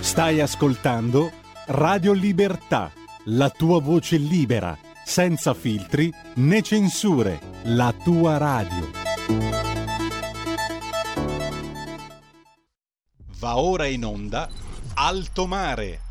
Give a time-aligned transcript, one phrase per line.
[0.00, 1.32] Stai ascoltando
[1.66, 2.90] Radio Libertà,
[3.24, 8.90] la tua voce libera, senza filtri né censure, la tua radio.
[13.38, 14.48] Va ora in onda
[14.94, 16.07] Alto Mare.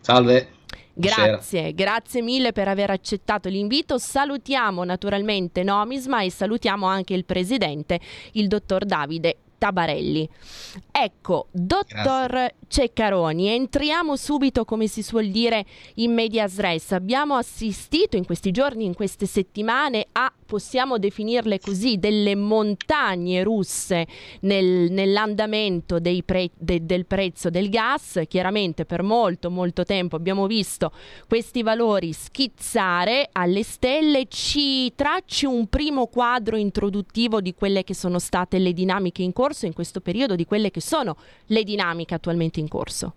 [0.00, 0.48] Salve.
[0.92, 3.98] Grazie, grazie mille per aver accettato l'invito.
[3.98, 8.00] Salutiamo naturalmente Nomisma e salutiamo anche il presidente,
[8.32, 10.28] il dottor Davide Tabarelli.
[10.90, 12.54] Ecco, dottor Grazie.
[12.68, 16.92] Ceccaroni, entriamo subito, come si suol dire, in medias res.
[16.92, 24.06] Abbiamo assistito in questi giorni, in queste settimane, a, possiamo definirle così, delle montagne russe
[24.40, 28.22] nel, nell'andamento pre, de, del prezzo del gas.
[28.26, 30.92] Chiaramente per molto, molto tempo abbiamo visto
[31.28, 34.28] questi valori schizzare alle stelle.
[34.28, 39.56] Ci tracci un primo quadro introduttivo di quelle che sono state le dinamiche in corso
[39.58, 41.16] corso in questo periodo di quelle che sono
[41.46, 43.14] le dinamiche attualmente in corso?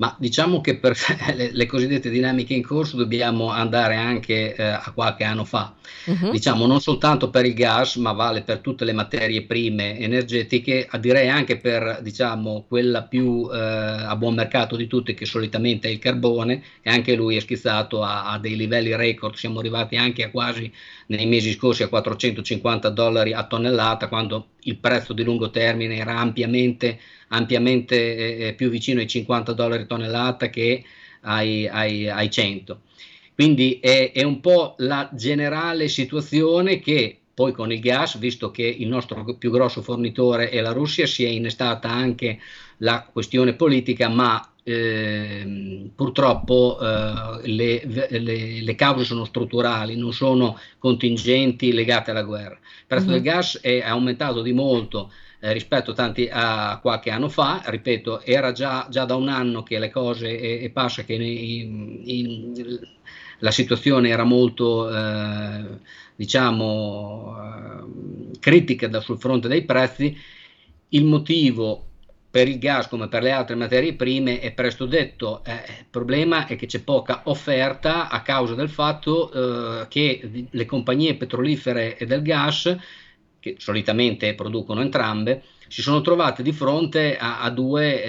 [0.00, 0.96] Ma diciamo che per
[1.36, 5.74] le, le, cosiddette dinamiche in corso dobbiamo andare anche eh, a qualche anno fa.
[6.06, 6.30] Uh-huh.
[6.30, 11.28] Diciamo non soltanto per il gas, ma vale per tutte le materie prime energetiche, direi
[11.28, 15.98] anche per diciamo, quella più eh, a buon mercato di tutte, che solitamente è il
[15.98, 19.34] carbone, e anche lui è schizzato a, a dei livelli record.
[19.34, 20.72] Siamo arrivati anche a quasi
[21.10, 26.18] nei mesi scorsi a 450 dollari a tonnellata, quando il prezzo di lungo termine era
[26.18, 26.98] ampiamente
[27.32, 30.84] ampiamente eh, eh, più vicino ai 50 dollari tonnellata che
[31.22, 32.80] ai, ai, ai 100.
[33.34, 38.64] Quindi è, è, un po' la generale situazione che poi con il gas, visto che
[38.64, 42.38] il nostro più grosso fornitore è la Russia, si è innestata anche
[42.78, 50.58] la questione politica, ma eh, purtroppo eh, le, le, le, cause sono strutturali, non sono
[50.78, 52.54] contingenti legate alla guerra.
[52.54, 53.12] Il prezzo uh-huh.
[53.12, 55.10] del gas è aumentato di molto
[55.40, 59.78] eh, rispetto tanti a qualche anno fa, ripeto, era già, già da un anno che
[59.78, 62.78] le cose e, e passa che in, in,
[63.38, 65.64] la situazione era molto eh,
[66.14, 70.16] diciamo eh, critica da, sul fronte dei prezzi,
[70.88, 71.89] il motivo
[72.30, 76.46] per il gas come per le altre materie prime è presto detto, eh, il problema
[76.46, 82.06] è che c'è poca offerta a causa del fatto eh, che le compagnie petrolifere e
[82.06, 82.76] del gas
[83.40, 88.04] che solitamente producono entrambe, si sono trovate di fronte a, a due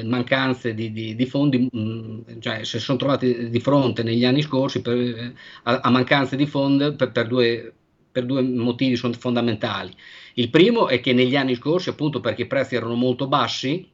[0.00, 4.24] eh, mancanze di, di, di fondi, mh, mm, cioè si sono trovate di fronte negli
[4.24, 5.32] anni scorsi per,
[5.64, 7.72] a, a, mancanze di fondi per, per, due,
[8.10, 9.94] per due motivi fondamentali.
[10.34, 13.88] Il primo è che negli anni scorsi, appunto perché i prezzi erano molto bassi,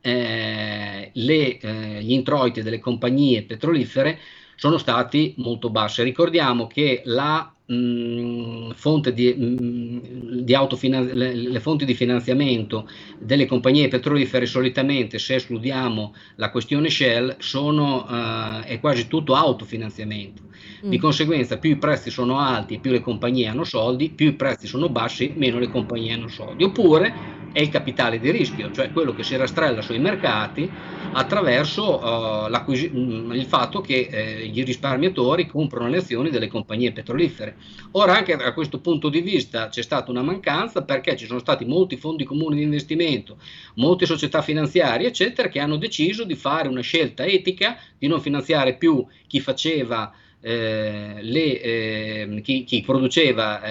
[0.00, 4.18] eh, le, eh, gli introiti delle compagnie petrolifere
[4.54, 6.02] sono stati molto bassi.
[6.02, 12.88] Ricordiamo che la mh, fonte di, mh, di autofinan- le, le, fonti di finanziamento
[13.18, 20.42] delle compagnie petrolifere solitamente, se escludiamo la questione Shell, sono, uh, è quasi tutto autofinanziamento.
[20.84, 20.90] Mm.
[20.90, 24.66] Di conseguenza più i prezzi sono alti, più le compagnie hanno soldi, più i prezzi
[24.66, 26.64] sono bassi, meno le compagnie hanno soldi.
[26.64, 30.70] Oppure è il capitale di rischio, cioè quello che si rastrella sui mercati
[31.12, 37.56] attraverso uh, il fatto che eh, i risparmiatori comprano le azioni delle compagnie petrolifere
[37.92, 41.64] Ora anche da questo punto di vista c'è stata una mancanza perché ci sono stati
[41.64, 43.38] molti fondi comuni di investimento,
[43.74, 48.74] molte società finanziarie, eccetera, che hanno deciso di fare una scelta etica di non finanziare
[48.74, 53.62] più chi faceva eh, le, eh, chi, chi, produceva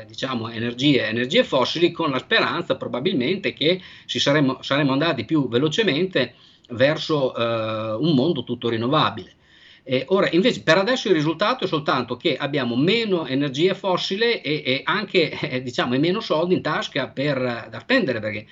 [0.00, 6.34] eh, diciamo energie, energie, fossili con la speranza probabilmente che saremmo, saremmo andati più velocemente
[6.70, 9.36] verso eh, un mondo tutto rinnovabile.
[9.90, 14.62] Eh, ora, invece, per adesso il risultato è soltanto che abbiamo meno energia fossile e,
[14.62, 18.46] e anche eh, diciamo, e meno soldi in tasca per, da spendere, perché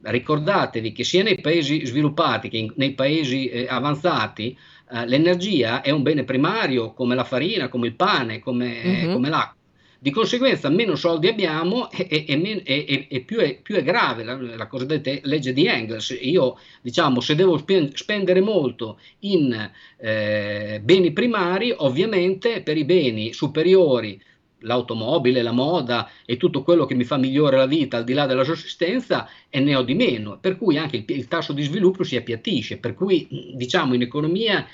[0.00, 4.58] ricordatevi che sia nei paesi sviluppati che in, nei paesi eh, avanzati
[4.90, 9.12] eh, l'energia è un bene primario come la farina, come il pane, come, mm-hmm.
[9.12, 9.59] come l'acqua.
[10.02, 14.34] Di conseguenza meno soldi abbiamo e, e, e, e più, è, più, è, grave la,
[14.34, 16.16] la, cosiddetta legge di Engels.
[16.22, 17.62] Io, diciamo, se devo
[17.92, 24.18] spendere molto in eh, beni primari, ovviamente per i beni superiori
[24.60, 28.24] l'automobile, la moda e tutto quello che mi fa migliore la vita al di là
[28.24, 32.04] della sussistenza e ne ho di meno, per cui anche il, il tasso di sviluppo
[32.04, 34.66] si appiattisce, per cui diciamo in economia,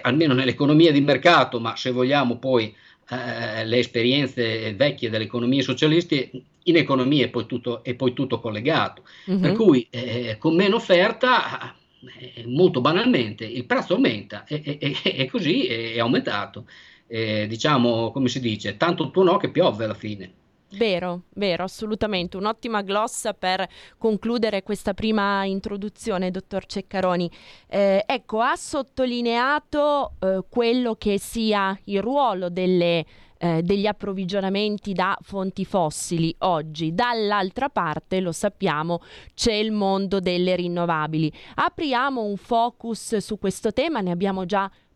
[0.00, 2.74] almeno nell'economia di mercato, ma se vogliamo poi
[3.10, 6.30] eh, le esperienze vecchie delle economie socialisti,
[6.64, 9.40] in economia è poi tutto, è poi tutto collegato, mm-hmm.
[9.40, 11.74] per cui eh, con meno offerta
[12.18, 16.66] eh, molto banalmente il prezzo aumenta e, e, e così è aumentato
[17.12, 20.32] eh, diciamo, come si dice, tanto tuo no che piove alla fine.
[20.72, 22.36] Vero, vero, assolutamente.
[22.36, 23.66] Un'ottima glossa per
[23.98, 27.28] concludere questa prima introduzione, dottor Ceccaroni.
[27.66, 33.04] Eh, ecco, ha sottolineato eh, quello che sia il ruolo delle,
[33.38, 36.94] eh, degli approvvigionamenti da fonti fossili oggi.
[36.94, 39.00] Dall'altra parte, lo sappiamo,
[39.34, 41.32] c'è il mondo delle rinnovabili.
[41.56, 44.89] Apriamo un focus su questo tema, ne abbiamo già parlato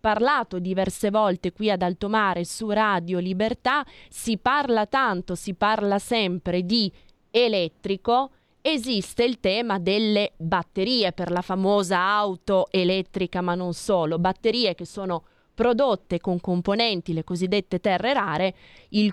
[0.59, 6.93] diverse volte qui ad Altomare su Radio Libertà, si parla tanto, si parla sempre di
[7.31, 8.31] elettrico,
[8.61, 14.85] esiste il tema delle batterie per la famosa auto elettrica, ma non solo, batterie che
[14.85, 15.25] sono
[15.55, 18.55] prodotte con componenti, le cosiddette terre rare,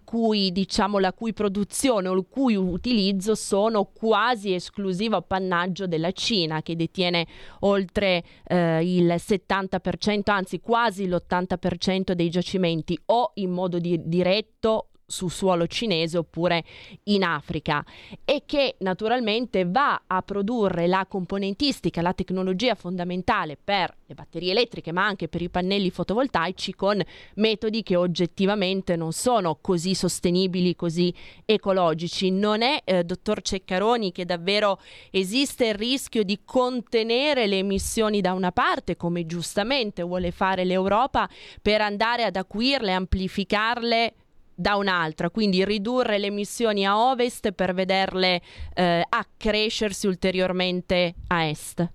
[0.04, 6.62] cui, diciamo, la cui produzione o il cui utilizzo sono quasi esclusivo appannaggio della Cina,
[6.62, 7.28] che detiene
[7.60, 15.28] oltre eh, il 70%, anzi quasi l'80% dei giacimenti o in modo di- diretto su
[15.28, 16.64] suolo cinese oppure
[17.04, 17.86] in Africa
[18.26, 24.92] e che naturalmente va a produrre la componentistica, la tecnologia fondamentale per le batterie elettriche
[24.92, 27.02] ma anche per i pannelli fotovoltaici con
[27.36, 31.14] metodi che oggettivamente non sono così sostenibili, così
[31.46, 32.32] ecologici.
[32.32, 34.80] Non è, eh, dottor Ceccaroni, che davvero
[35.10, 41.30] esiste il rischio di contenere le emissioni da una parte, come giustamente vuole fare l'Europa,
[41.62, 44.14] per andare ad acuirle, amplificarle
[44.62, 48.42] da un'altra, quindi ridurre le emissioni a ovest per vederle
[48.74, 51.90] eh, accrescersi ulteriormente a est.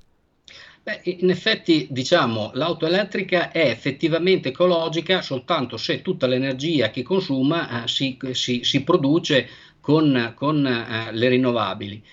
[0.82, 7.84] Beh, in effetti, diciamo, l'auto elettrica è effettivamente ecologica soltanto se tutta l'energia che consuma
[7.84, 9.48] eh, si, si, si, produce
[9.80, 12.04] con, con eh, le rinnovabili.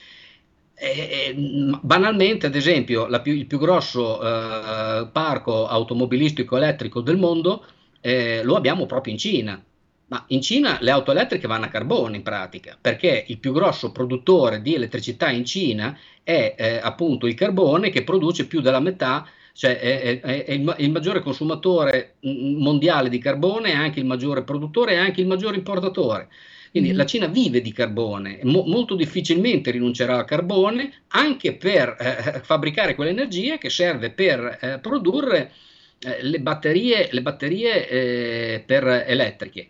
[0.76, 1.36] E,
[1.82, 7.64] banalmente, ad esempio, più, il più grosso eh, parco automobilistico elettrico del mondo
[8.02, 9.64] eh, lo abbiamo proprio in Cina
[10.14, 13.92] ma in Cina le auto elettriche vanno a carbone in pratica, perché il più grosso
[13.92, 19.28] produttore di elettricità in Cina è eh, appunto il carbone che produce più della metà,
[19.54, 24.44] cioè è, è, è il, il, maggiore consumatore mondiale di carbone, è anche il maggiore
[24.44, 26.28] produttore e anche il maggiore importatore.
[26.70, 26.98] Quindi mm-hmm.
[27.00, 32.94] la Cina vive di carbone, mo- molto difficilmente rinuncerà al carbone anche per eh, fabbricare
[32.94, 35.52] quell'energia che serve per eh, produrre
[36.00, 39.70] eh, le batterie, le batterie eh, per elettriche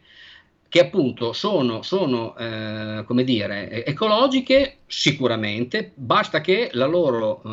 [0.73, 7.43] che appunto sono, sono eh, come dire, ecologiche sicuramente, basta che la loro,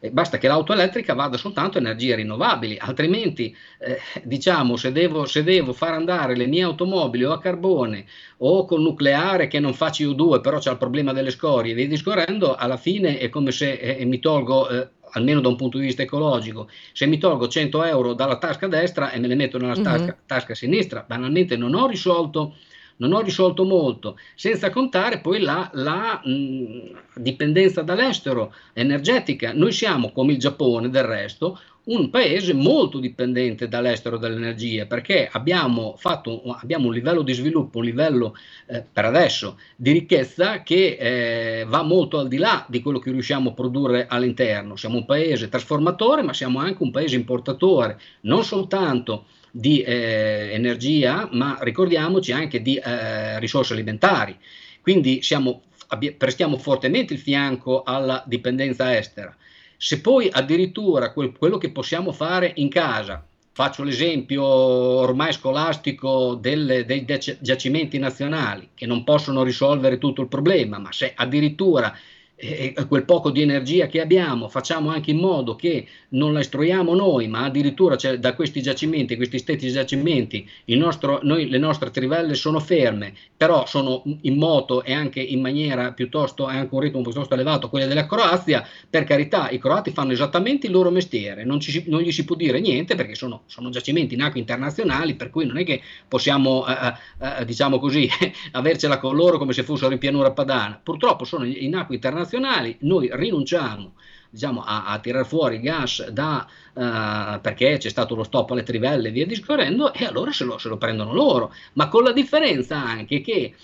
[0.00, 5.26] eh, basta che l'auto elettrica vada soltanto a energie rinnovabili, altrimenti eh, diciamo se devo,
[5.26, 8.06] se devo far andare le mie automobili o a carbone
[8.38, 12.54] o con nucleare che non fa CO2 però c'è il problema delle scorie, via discorrendo,
[12.54, 16.68] alla fine è come se mi tolgo eh, almeno da un punto di vista ecologico,
[16.92, 20.26] se mi tolgo 100 euro dalla tasca destra e me le metto nella tasca, mm-hmm.
[20.26, 22.54] tasca sinistra, banalmente non ho risolto
[22.98, 29.52] non ho risolto molto, senza contare poi la, la mh, dipendenza dall'estero energetica.
[29.52, 35.94] Noi siamo, come il Giappone del resto, un paese molto dipendente dall'estero dell'energia perché abbiamo,
[35.96, 41.64] fatto, abbiamo un livello di sviluppo, un livello eh, per adesso di ricchezza che eh,
[41.66, 44.76] va molto al di là di quello che riusciamo a produrre all'interno.
[44.76, 51.26] Siamo un paese trasformatore ma siamo anche un paese importatore, non soltanto di eh, energia,
[51.32, 54.36] ma ricordiamoci anche di eh, risorse alimentari.
[54.82, 59.34] Quindi siamo, abbi- prestiamo fortemente il fianco alla dipendenza estera.
[59.80, 66.84] Se poi addirittura quel, quello che possiamo fare in casa, faccio l'esempio ormai scolastico delle,
[66.84, 67.06] dei
[67.40, 71.96] giacimenti nazionali, che non possono risolvere tutto il problema, ma se addirittura
[72.40, 76.94] e quel poco di energia che abbiamo facciamo anche in modo che non la estruiamo
[76.94, 82.34] noi, ma addirittura cioè, da questi giacimenti, questi stessi giacimenti, nostro, noi, le nostre trivelle
[82.34, 87.34] sono ferme, però sono in moto e anche in maniera piuttosto, anche un ritmo piuttosto
[87.34, 91.84] elevato, quelle della Croazia, per carità, i croati fanno esattamente il loro mestiere, non, ci,
[91.88, 95.44] non gli si può dire niente perché sono, sono, giacimenti in acque internazionali, per cui
[95.44, 96.94] non è che possiamo, eh,
[97.40, 98.08] eh, diciamo così,
[98.52, 102.76] avercela con loro come se fossero in pianura padana, purtroppo sono in acque internazionali internazionali,
[102.80, 103.94] noi rinunciamo
[104.30, 109.08] diciamo, a, a tirar fuori gas da, uh, perché c'è stato lo stop alle trivelle
[109.08, 112.76] e via discorrendo, e allora se lo, se lo prendono loro, ma con la differenza
[112.76, 113.54] anche che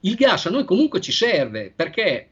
[0.00, 2.28] il gas a noi comunque ci serve perché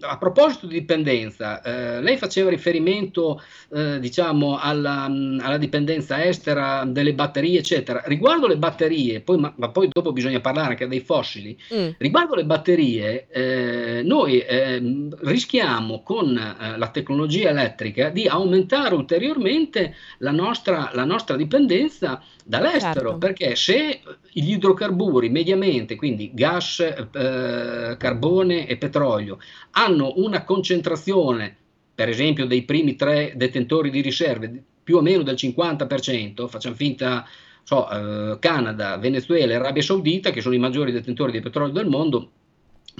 [0.00, 7.14] a proposito di dipendenza, eh, lei faceva riferimento eh, diciamo alla, alla, dipendenza estera delle
[7.14, 8.02] batterie, eccetera.
[8.04, 11.58] Riguardo le batterie, poi, ma, ma, poi dopo bisogna parlare anche dei fossili.
[11.74, 11.88] Mm.
[11.98, 19.94] Riguardo le batterie, eh, noi ehm, rischiamo con eh, la tecnologia elettrica di aumentare ulteriormente
[20.18, 23.18] la nostra, la nostra dipendenza dall'estero, certo.
[23.18, 24.00] perché se
[24.30, 29.38] gli idrocarburi mediamente, quindi gas, eh, carbone e petrolio,
[29.72, 31.56] hanno una concentrazione,
[31.94, 37.26] per esempio dei primi tre detentori di riserve, più o meno del 50%, facciamo finta,
[37.62, 41.88] so, eh, Canada, Venezuela e Arabia Saudita, che sono i maggiori detentori di petrolio del
[41.88, 42.30] mondo,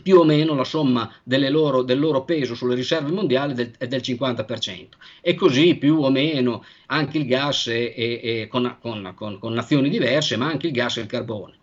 [0.03, 4.01] più o meno la somma loro, del loro peso sulle riserve mondiali del, è del
[4.01, 4.89] 50%.
[5.21, 9.89] E così più o meno anche il gas è, è con, con, con, con, nazioni
[9.89, 11.55] diverse, ma anche il gas e il carbone.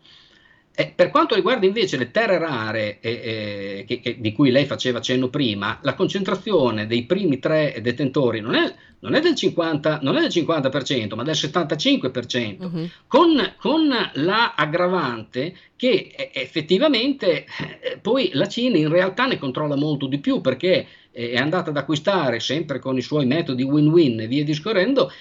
[0.76, 4.66] Eh, per quanto riguarda invece le terre rare eh, eh, che, che, di cui lei
[4.66, 10.00] faceva cenno prima, la concentrazione dei primi tre detentori non è, non è, del, 50,
[10.02, 12.90] non è del 50%, ma del 75%, uh-huh.
[13.06, 17.46] con, con la aggravante che eh, effettivamente
[17.82, 21.78] eh, poi la Cina in realtà ne controlla molto di più perché è andata ad
[21.78, 25.12] acquistare, sempre con i suoi metodi win-win e via discorrendo,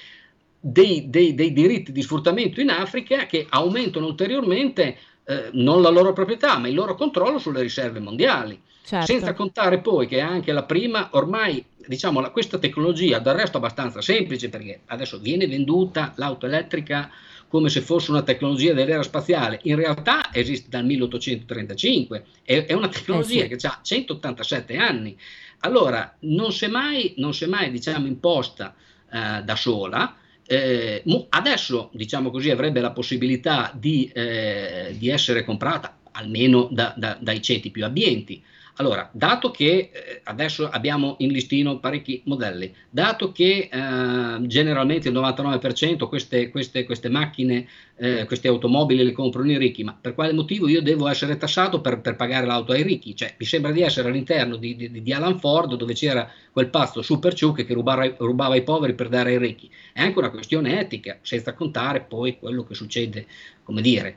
[0.58, 6.12] dei, dei, dei diritti di sfruttamento in Africa che aumentano ulteriormente eh, non la loro
[6.12, 8.60] proprietà, ma il loro controllo sulle riserve mondiali.
[8.84, 9.06] Certo.
[9.06, 14.00] Senza contare poi che anche la prima, ormai diciamo la, questa tecnologia, del resto abbastanza
[14.00, 17.10] semplice, perché adesso viene venduta l'auto elettrica
[17.48, 22.88] come se fosse una tecnologia dell'era spaziale, in realtà esiste dal 1835, è, è una
[22.88, 23.56] tecnologia eh sì.
[23.56, 25.16] che ha 187 anni.
[25.60, 28.74] Allora, non si è mai, non si è mai diciamo, imposta
[29.12, 30.16] eh, da sola,
[30.52, 37.16] eh, adesso, diciamo così, avrebbe la possibilità di, eh, di essere comprata almeno da, da,
[37.18, 38.42] dai ceti più abbienti.
[38.76, 45.14] Allora, dato che eh, adesso abbiamo in listino parecchi modelli, dato che eh, generalmente il
[45.14, 50.32] 99% queste, queste, queste macchine, eh, queste automobili le comprano i ricchi, ma per quale
[50.32, 53.14] motivo io devo essere tassato per, per pagare l'auto ai ricchi?
[53.14, 57.02] Cioè, mi sembra di essere all'interno di, di, di Alan Ford dove c'era quel pazzo
[57.02, 59.70] Super Chuck che rubava, rubava ai poveri per dare ai ricchi.
[59.92, 63.26] È anche una questione etica, senza contare poi quello che succede,
[63.64, 64.16] come dire,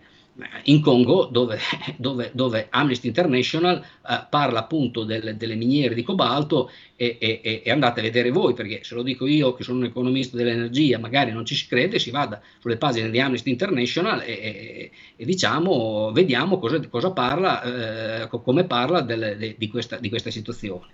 [0.64, 1.60] in Congo dove,
[1.96, 7.72] dove, dove Amnesty International eh, parla appunto del, delle miniere di cobalto e, e, e,
[7.72, 11.32] andate a vedere voi perché se lo dico io che sono un economista dell'energia magari
[11.32, 16.60] non ci si crede si vada sulle pagine di Amnesty International e, e diciamo vediamo
[16.60, 20.88] cosa, cosa parla eh, come parla del, de, di, questa, di, questa, situazione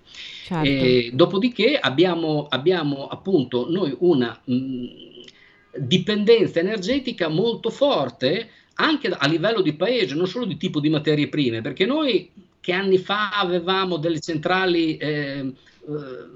[0.44, 1.16] certo.
[1.16, 4.84] dopodiché abbiamo, abbiamo appunto noi una mh,
[5.78, 11.28] dipendenza energetica molto forte anche a livello di paese, non solo di tipo di materie
[11.28, 15.52] prime, perché noi che anni fa avevamo delle centrali eh,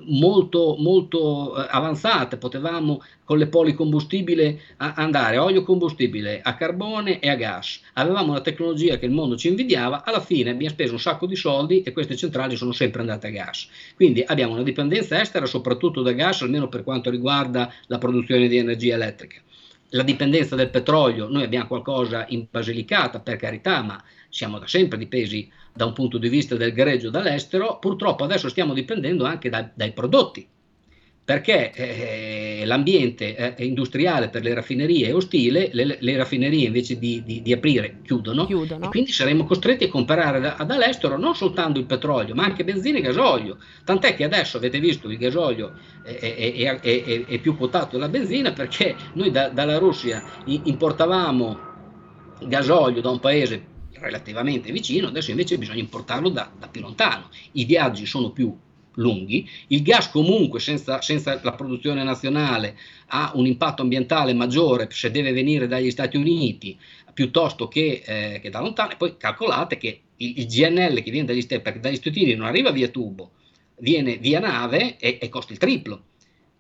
[0.07, 7.29] molto, molto eh, avanzate, potevamo con le policombustibile andare a olio combustibile, a carbone e
[7.29, 7.81] a gas.
[7.95, 11.37] Avevamo una tecnologia che il mondo ci invidiava, alla fine abbiamo speso un sacco di
[11.37, 13.69] soldi e queste centrali sono sempre andate a gas.
[13.95, 18.57] Quindi abbiamo una dipendenza estera soprattutto da gas, almeno per quanto riguarda la produzione di
[18.57, 19.41] energia elettrica
[19.91, 24.99] la dipendenza del petrolio, noi abbiamo qualcosa in Basilicata, per carità, ma siamo da sempre
[24.99, 29.69] dipesi da un punto di vista del greggio dall'estero, purtroppo adesso stiamo dipendendo anche da,
[29.73, 30.49] dai prodotti.
[31.27, 37.21] Perché eh, l'ambiente eh, industriale per le raffinerie è ostile, le, le raffinerie invece di,
[37.25, 41.81] di, di aprire chiudono, chiudono, e quindi saremo costretti a comprare da, dall'estero non soltanto
[41.81, 43.59] il petrolio, ma anche benzina e gasolio.
[43.85, 45.73] Tant'è che adesso avete visto il gasolio
[46.05, 51.59] è, è, è, è più quotato della benzina perché noi da, dalla Russia importavamo
[52.47, 57.31] gasolio da un paese relativamente vicino, adesso invece bisogna importarlo da, da più lontano.
[57.53, 58.57] I viaggi sono più
[58.97, 62.77] lunghi, il gas comunque senza, senza, la produzione nazionale
[63.09, 66.79] ha un impatto ambientale maggiore se deve venire dagli Stati Uniti
[67.13, 71.27] piuttosto che, eh, che da lontano, e poi calcolate che il, il GNL che viene
[71.27, 73.31] dagli Stati, Uniti non arriva via tubo,
[73.79, 76.03] viene via nave e, e costa il triplo.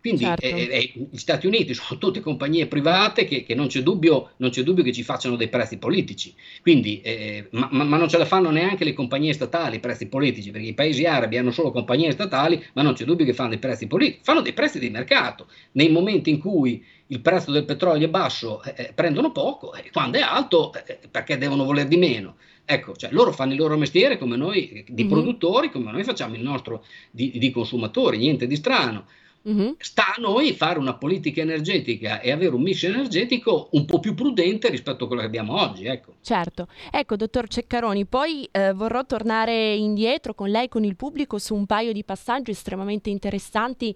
[0.06, 0.44] Quindi certo.
[0.44, 4.50] eh, eh, gli Stati Uniti sono tutte compagnie private che, che non, c'è dubbio, non,
[4.50, 6.32] c'è dubbio, che ci facciano dei prezzi politici,
[6.62, 10.52] Quindi, eh, ma, ma, non ce la fanno neanche le compagnie statali, i prezzi politici,
[10.52, 13.58] perché i paesi arabi hanno solo compagnie statali, ma non c'è dubbio che fanno dei
[13.58, 15.48] prezzi politici, fanno dei prezzi di mercato.
[15.72, 19.90] Nei momenti in cui il prezzo del petrolio è basso, eh, eh prendono poco, e
[19.92, 22.36] quando è alto, eh, perché devono voler di meno.
[22.64, 25.10] Ecco, cioè, loro fanno il loro mestiere come noi di mm-hmm.
[25.10, 29.06] produttori, come noi facciamo il nostro di, di consumatori, niente di strano.
[29.48, 29.72] Mm-hmm.
[29.78, 34.14] Sta a noi fare una politica energetica e avere un mix energetico un po' più
[34.14, 35.84] prudente rispetto a quello che abbiamo oggi.
[35.84, 36.14] Ecco.
[36.20, 36.66] Certo.
[36.90, 41.66] Ecco, dottor Ceccaroni, poi eh, vorrò tornare indietro con lei, con il pubblico, su un
[41.66, 43.94] paio di passaggi estremamente interessanti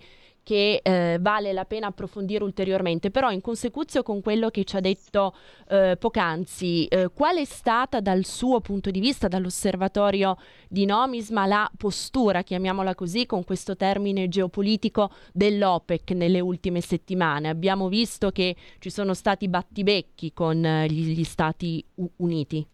[0.51, 4.81] che eh, vale la pena approfondire ulteriormente, però in consecuzione con quello che ci ha
[4.81, 5.33] detto
[5.69, 10.37] eh, poc'anzi, eh, qual è stata dal suo punto di vista, dall'osservatorio
[10.69, 17.49] di Nomisma, la postura, chiamiamola così, con questo termine geopolitico dell'OPEC nelle ultime settimane?
[17.49, 21.85] Abbiamo visto che ci sono stati battibecchi con eh, gli, gli Stati
[22.17, 22.67] Uniti.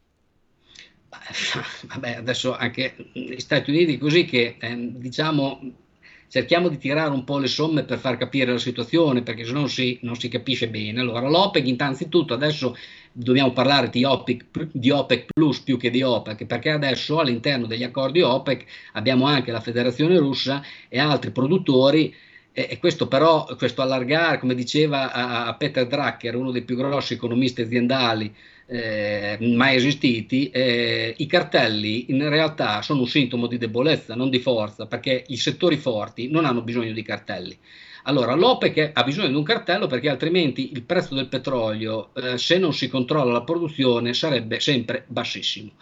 [1.88, 5.85] Vabbè, adesso anche gli Stati Uniti così che ehm, diciamo
[6.28, 9.66] cerchiamo di tirare un po' le somme per far capire la situazione, perché se no
[9.66, 11.00] si, non si capisce bene.
[11.00, 12.76] Allora, l'OPEC, innanzitutto, adesso
[13.12, 17.85] dobbiamo parlare di OPEC, di OPEC Plus più che di OPEC, perché adesso all'interno degli
[17.85, 22.14] accordi OPEC abbiamo anche la Federazione Russa e altri produttori
[22.59, 27.61] e questo però, questo allargare, come diceva a Peter Drucker, uno dei più grossi economisti
[27.61, 28.35] aziendali
[28.66, 34.40] eh, mai esistiti, eh, i cartelli in realtà sono un sintomo di debolezza, non di
[34.40, 37.56] forza, perché i settori forti non hanno bisogno di cartelli.
[38.04, 42.59] Allora, l'OPEC ha bisogno di un cartello perché altrimenti il prezzo del petrolio, eh, se
[42.59, 45.72] non si controlla la produzione, sarebbe sempre bassissimo.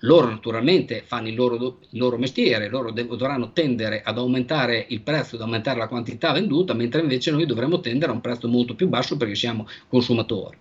[0.00, 5.00] Loro naturalmente fanno il loro, il loro mestiere, loro dev- dovranno tendere ad aumentare il
[5.00, 8.74] prezzo, ad aumentare la quantità venduta, mentre invece noi dovremmo tendere a un prezzo molto
[8.74, 10.56] più basso perché siamo consumatori.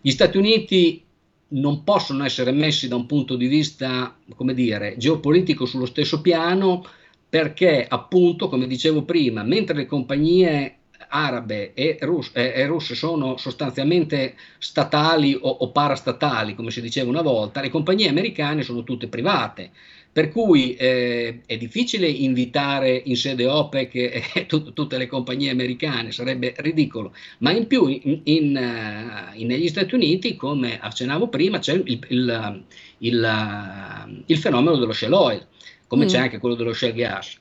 [0.00, 1.02] Gli Stati Uniti
[1.50, 6.84] non possono essere messi da un punto di vista, come dire, geopolitico sullo stesso piano
[7.28, 14.36] perché appunto, come dicevo prima, mentre le compagnie arabe e, rus- e, russe sono sostanzialmente
[14.58, 19.70] statali o, o, parastatali, come si diceva una volta, le compagnie americane sono tutte private.
[20.18, 26.10] Per cui eh, è difficile invitare in sede OPEC eh, tut- tutte le compagnie americane,
[26.10, 31.74] sarebbe ridicolo, ma in più in, in, uh, negli Stati Uniti, come accennavo prima, c'è
[31.74, 32.64] il, il,
[32.98, 35.46] il, il fenomeno dello shale oil,
[35.86, 36.08] come mm.
[36.08, 37.38] c'è anche quello dello shale gas.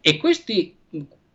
[0.00, 0.76] E questi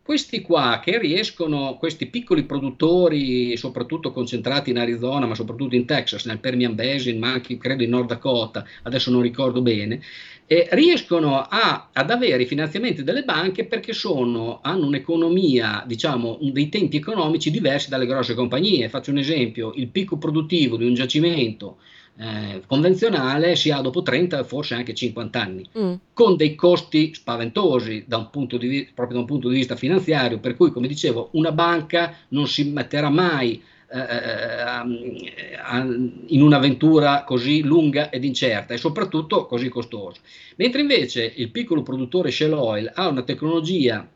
[0.07, 6.23] questi qua che riescono, questi piccoli produttori, soprattutto concentrati in Arizona, ma soprattutto in Texas,
[6.23, 9.99] nel Permian Basin, ma anche credo in Nord Dakota, adesso non ricordo bene,
[10.45, 16.69] eh, riescono a, ad avere i finanziamenti delle banche perché sono, hanno un'economia, diciamo, dei
[16.69, 18.87] tempi economici diversi dalle grosse compagnie.
[18.87, 21.79] Faccio un esempio, il picco produttivo di un giacimento
[22.19, 25.93] eh, convenzionale si ha dopo 30 forse anche 50 anni, mm.
[26.13, 30.39] con dei costi spaventosi da un punto di proprio da un punto di vista finanziario,
[30.39, 34.81] per cui come dicevo una banca non si metterà mai eh, eh, eh
[36.29, 40.19] in un'avventura così lunga ed incerta e soprattutto così costosa.
[40.55, 44.07] Mentre invece il piccolo produttore Shell Oil ha una tecnologia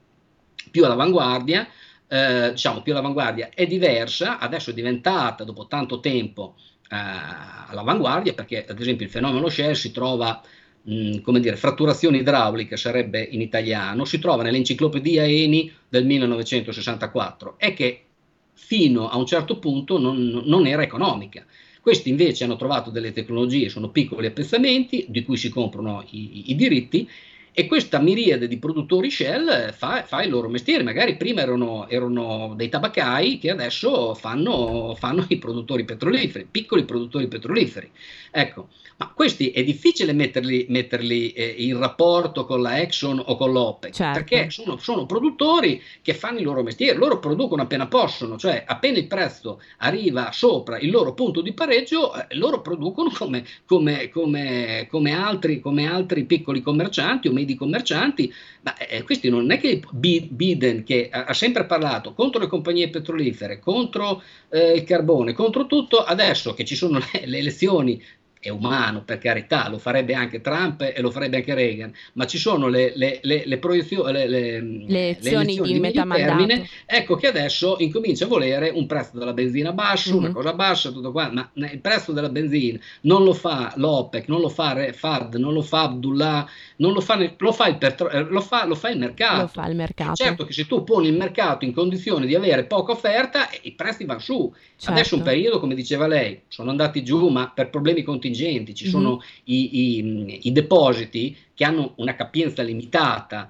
[0.72, 1.68] più all'avanguardia,
[2.08, 6.56] eh, diciamo più all'avanguardia, è diversa, adesso è diventata dopo tanto tempo
[6.91, 10.41] all'avanguardia perché ad esempio il fenomeno share si trova
[10.84, 17.73] mh, come dire, fratturazione idraulica sarebbe in italiano, si trova nell'enciclopedia Eni del 1964 e
[17.73, 18.06] che
[18.54, 21.45] fino a un certo punto non, non era economica.
[21.82, 26.56] Questi invece hanno trovato delle tecnologie, sono piccoli appezzamenti di cui si comprano i, i
[26.56, 27.10] diritti
[27.54, 32.54] e questa miriade di produttori Shell fa, fa, il loro mestiere, magari prima erano, erano
[32.56, 37.92] dei tabaccai che adesso fanno, fanno, i produttori petroliferi, piccoli produttori petroliferi.
[38.32, 38.70] Ecco,
[39.02, 43.94] ma questi è difficile metterli, metterli eh, in rapporto con la Exxon o con l'OPEC,
[43.94, 44.20] certo.
[44.20, 49.00] perché sono, sono, produttori che fanno il loro mestiere, loro producono appena possono, cioè appena
[49.00, 54.88] il prezzo arriva sopra il loro punto di pareggio, eh, loro producono come, come, come,
[54.88, 59.82] come, altri, come altri piccoli commercianti o medi commercianti, ma eh, questi non è che
[59.91, 66.04] Biden che ha sempre parlato contro le compagnie petrolifere, contro eh, il carbone, contro tutto,
[66.04, 68.01] adesso che ci sono le, le elezioni
[68.41, 72.39] è umano per carità, lo farebbe anche Trump e lo farebbe anche Reagan, ma ci
[72.39, 77.15] sono le, le, le, le proiezioni, le, le, le elezioni di, di metà termine, ecco
[77.15, 80.23] che adesso incomincia a volere un prezzo della benzina basso, mm-hmm.
[80.23, 84.41] una cosa bassa, tutto qua, ma il prezzo della benzina non lo fa l'OPEC, non
[84.41, 88.23] lo fa FAD, non lo fa Abdullah, non lo fa, lo fa, il, petro- eh,
[88.23, 89.41] lo fa, lo fa il mercato.
[89.41, 90.15] Lo fa il mercato.
[90.15, 94.06] Certo che se tu poni il mercato in condizione di avere poca offerta, i prezzi
[94.06, 94.51] vanno su.
[94.75, 94.91] Certo.
[94.91, 98.01] Adesso un periodo, come diceva lei, sono andati giù, ma per problemi
[98.32, 98.94] contingenti, ci mm-hmm.
[98.94, 103.50] sono i, i, i depositi che hanno una capienza limitata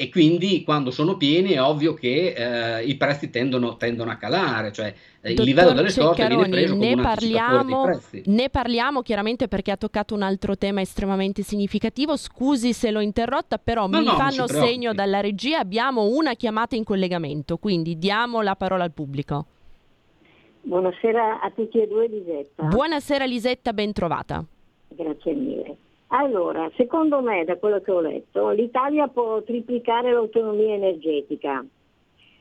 [0.00, 4.70] e quindi quando sono pieni è ovvio che eh, i prezzi tendono, tendono, a calare,
[4.70, 9.72] cioè eh, il livello delle sorte viene preso ne come parliamo, ne parliamo chiaramente perché
[9.72, 14.12] ha toccato un altro tema estremamente significativo, scusi se l'ho interrotta, però no, mi no,
[14.12, 19.46] fanno segno dalla regia, abbiamo una chiamata in collegamento, quindi diamo la parola al pubblico.
[20.68, 22.64] Buonasera a tutti e due Lisetta.
[22.64, 24.44] Buonasera Lisetta, ben trovata.
[24.88, 25.76] Grazie mille.
[26.08, 31.64] Allora, secondo me, da quello che ho letto, l'Italia può triplicare l'autonomia energetica.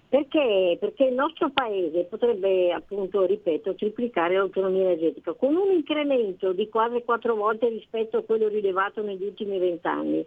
[0.10, 0.76] Perché?
[0.78, 7.04] Perché il nostro paese potrebbe, appunto, ripeto, triplicare l'autonomia energetica con un incremento di quasi
[7.06, 10.26] quattro volte rispetto a quello rilevato negli ultimi vent'anni,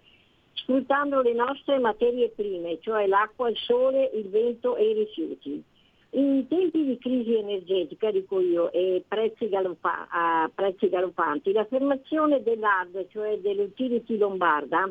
[0.55, 5.65] sfruttando le nostre materie prime, cioè l'acqua, il sole, il vento e i rifiuti.
[6.13, 13.07] In tempi di crisi energetica, dico io, e prezzi, galoppa- a prezzi galoppanti, l'affermazione dell'AD,
[13.11, 14.91] cioè dell'utility lombarda,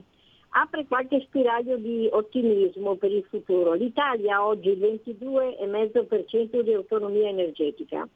[0.52, 3.74] apre qualche spiraglio di ottimismo per il futuro.
[3.74, 8.08] L'Italia ha oggi il 22,5% di autonomia energetica.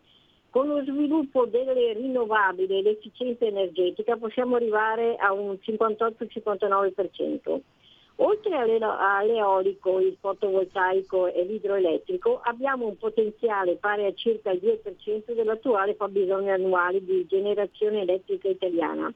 [0.50, 7.60] Con lo sviluppo delle rinnovabili e l'efficienza energetica possiamo arrivare a un 58-59%.
[8.17, 15.95] Oltre all'eolico, il fotovoltaico e l'idroelettrico abbiamo un potenziale pari a circa il 2% dell'attuale
[15.95, 19.12] fabbisogno annuale di generazione elettrica italiana,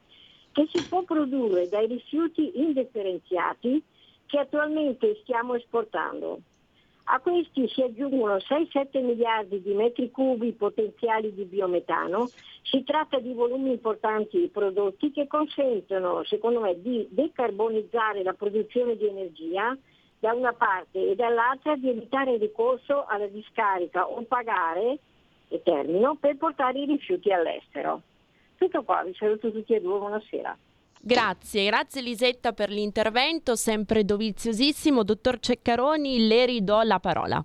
[0.50, 3.80] che si può produrre dai rifiuti indifferenziati
[4.26, 6.40] che attualmente stiamo esportando.
[7.10, 12.28] A questi si aggiungono 6-7 miliardi di metri cubi potenziali di biometano.
[12.62, 19.06] Si tratta di volumi importanti prodotti che consentono, secondo me, di decarbonizzare la produzione di
[19.06, 19.74] energia
[20.18, 24.98] da una parte e dall'altra di evitare il ricorso alla discarica o pagare,
[25.48, 28.02] e termino, per portare i rifiuti all'estero.
[28.56, 30.58] Tutto qua, vi saluto tutti e due, buonasera.
[31.00, 35.02] Grazie, grazie Lisetta per l'intervento, sempre doviziosissimo.
[35.04, 37.44] Dottor Ceccaroni, le ridò la parola.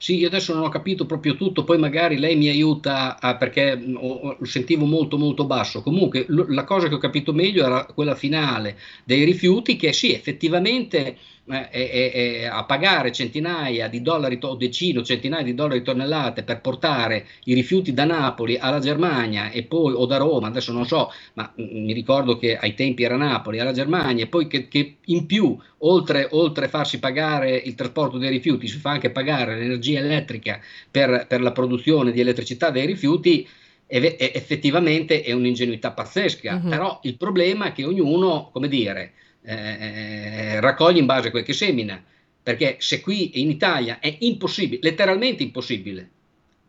[0.00, 3.74] Sì, io adesso non ho capito proprio tutto, poi magari lei mi aiuta a, perché
[3.76, 5.82] lo sentivo molto molto basso.
[5.82, 10.12] Comunque l- la cosa che ho capito meglio era quella finale dei rifiuti che sì,
[10.14, 11.18] effettivamente
[11.50, 16.60] eh, eh, a pagare centinaia di dollari o decine o centinaia di dollari tonnellate per
[16.60, 21.10] portare i rifiuti da Napoli alla Germania e poi o da Roma, adesso non so,
[21.34, 24.96] ma mm, mi ricordo che ai tempi era Napoli, alla Germania e poi che, che
[25.06, 30.00] in più oltre, oltre farsi pagare il trasporto dei rifiuti si fa anche pagare l'energia
[30.00, 33.48] elettrica per, per la produzione di elettricità dei rifiuti
[33.88, 36.68] effettivamente è un'ingenuità pazzesca, uh-huh.
[36.68, 41.44] però il problema è che ognuno, come dire, eh, eh, raccoglie in base a quel
[41.44, 42.02] che semina,
[42.42, 46.10] perché se qui in Italia è impossibile, letteralmente impossibile,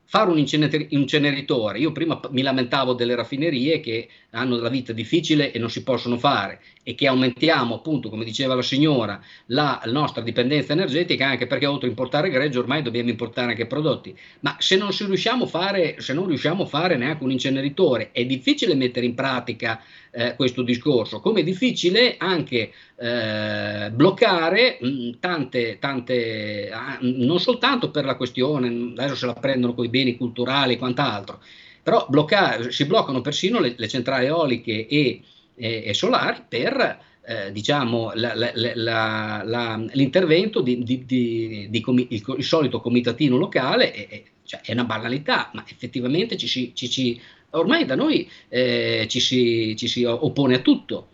[0.09, 5.59] fare un inceneritore, io prima mi lamentavo delle raffinerie che hanno la vita difficile e
[5.59, 10.73] non si possono fare e che aumentiamo appunto, come diceva la signora, la nostra dipendenza
[10.73, 14.17] energetica anche perché oltre a importare greggio ormai dobbiamo importare anche prodotti.
[14.39, 18.25] Ma se non, riusciamo a fare, se non riusciamo a fare neanche un inceneritore, è
[18.25, 19.79] difficile mettere in pratica
[20.11, 27.39] eh, questo discorso, come è difficile anche eh, bloccare mh, mm, tante, tante, ah, non
[27.39, 31.41] soltanto per la questione, adesso se la prendono con i beni culturali e quant'altro,
[31.83, 35.21] però bloccare, si bloccano persino le, le centrali eoliche e,
[35.55, 42.07] e, e solari per eh, diciamo, la, la, la, l'intervento di, di, di, di comi,
[42.09, 46.71] il, il, solito comitatino locale è, cioè, è, una banalità, ma effettivamente ci si,
[47.51, 51.07] ormai da noi eh, ci, si, ci si oppone a tutto.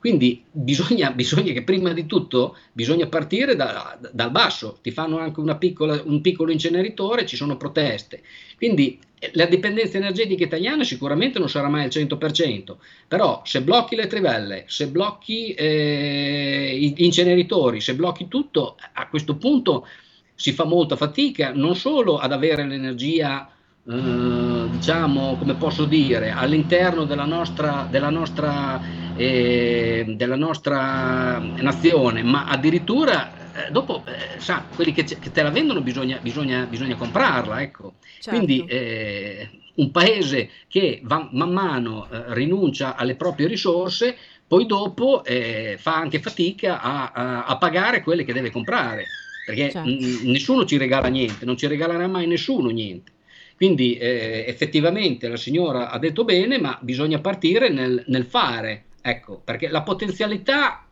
[0.00, 5.18] Quindi bisogna, bisogna, che prima di tutto bisogna partire da, da, dal basso, ti fanno
[5.18, 8.22] anche piccola, un piccolo inceneritore, ci sono proteste.
[8.56, 12.76] Quindi eh, la dipendenza energetica italiana sicuramente non sarà mai al 100%,
[13.06, 19.36] però se blocchi le trivelle, se blocchi eh, gli inceneritori, se blocchi tutto, a questo
[19.36, 19.86] punto
[20.34, 23.46] si fa molta fatica non solo ad avere l'energia
[23.88, 28.80] eh, diciamo, come posso dire, all'interno della nostra, della nostra,
[29.14, 33.32] eh, della nostra nazione, ma addirittura
[33.66, 37.94] eh, dopo, eh, sa, quelli che, che, te la vendono bisogna, bisogna, bisogna comprarla, ecco.
[38.18, 38.30] Certo.
[38.30, 44.16] Quindi eh, un paese che va, man mano eh, rinuncia alle proprie risorse,
[44.46, 49.08] poi dopo fa anche fatica a, a, a pagare quelle che deve comprare
[49.44, 49.88] perché certo.
[49.88, 53.12] n- nessuno ci regala niente, non ci regalerà mai nessuno niente.
[53.60, 59.38] Quindi eh, effettivamente la signora ha detto bene, ma bisogna partire nel, nel fare, ecco,
[59.44, 60.88] perché la potenzialità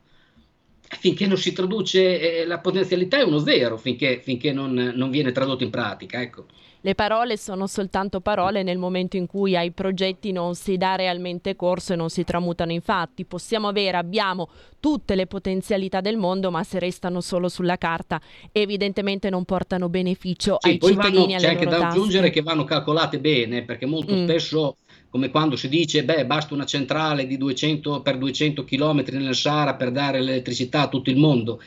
[0.83, 5.33] finché non si traduce, eh, la potenzialità è uno zero finché, finché non, non, viene
[5.33, 6.21] tradotto in pratica.
[6.21, 6.45] Ecco
[6.83, 11.57] le parole sono soltanto parole nel momento in cui ai progetti non si dà realmente
[11.57, 13.25] corso e non si tramutano in fatti.
[13.25, 18.21] Possiamo avere, abbiamo tutte le potenzialità del mondo, ma se restano solo sulla carta,
[18.53, 21.27] evidentemente non portano beneficio sì, ai cittadini.
[21.27, 24.25] Vanno, c'è anche da aggiungere che vanno calcolate bene, perché molto mm.
[24.25, 24.77] spesso
[25.11, 29.75] come quando si dice beh basta una centrale di 200 per 200 km nel Sahara
[29.75, 31.61] per dare l'elettricità a tutto il mondo.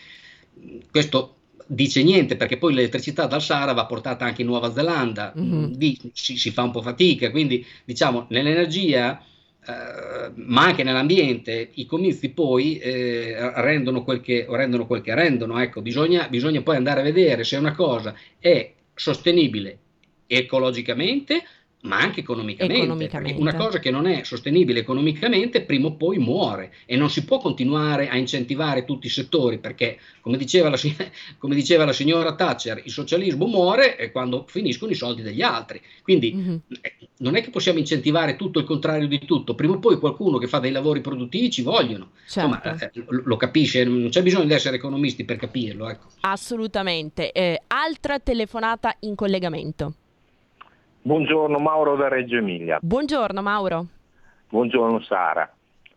[0.89, 1.35] Questo
[1.73, 5.63] dice niente perché poi l'elettricità dal Sahara va portata anche in Nuova Zelanda, mm-hmm.
[5.71, 9.23] Di, si, si, fa un po' fatica, quindi diciamo nell'energia
[9.65, 15.59] eh, ma anche nell'ambiente i comizi poi eh, rendono, quel che, rendono quel che rendono,
[15.59, 19.77] ecco, bisogna, bisogna poi andare a vedere se una cosa è sostenibile
[20.27, 21.43] ecologicamente
[21.83, 23.39] ma anche economicamente, economicamente.
[23.39, 27.39] Una cosa che non è sostenibile economicamente prima o poi muore e non si può
[27.39, 30.77] continuare a incentivare tutti i settori perché, come diceva la,
[31.37, 35.81] come diceva la signora Thatcher, il socialismo muore quando finiscono i soldi degli altri.
[36.03, 36.55] Quindi mm-hmm.
[37.17, 40.47] non è che possiamo incentivare tutto il contrario di tutto, prima o poi qualcuno che
[40.47, 42.11] fa dei lavori produttivi ci vogliono.
[42.27, 42.57] Certo.
[42.69, 45.89] Insomma, eh, lo capisce, non c'è bisogno di essere economisti per capirlo.
[45.89, 46.07] Ecco.
[46.21, 47.31] Assolutamente.
[47.31, 49.95] Eh, altra telefonata in collegamento.
[51.03, 52.77] Buongiorno Mauro da Reggio Emilia.
[52.79, 53.85] Buongiorno Mauro.
[54.49, 55.51] Buongiorno Sara.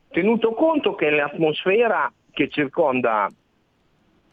[0.09, 3.29] Tenuto conto che l'atmosfera che circonda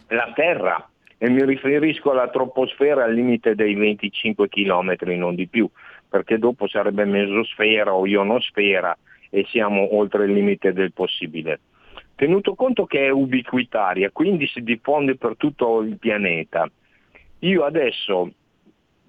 [0.08, 5.70] la Terra, e mi riferisco alla troposfera al limite dei 25 km, non di più,
[6.08, 8.98] perché dopo sarebbe mesosfera o ionosfera
[9.30, 11.60] e siamo oltre il limite del possibile.
[12.16, 16.66] Tenuto conto che è ubiquitaria, quindi si diffonde per tutto il pianeta,
[17.40, 18.32] io adesso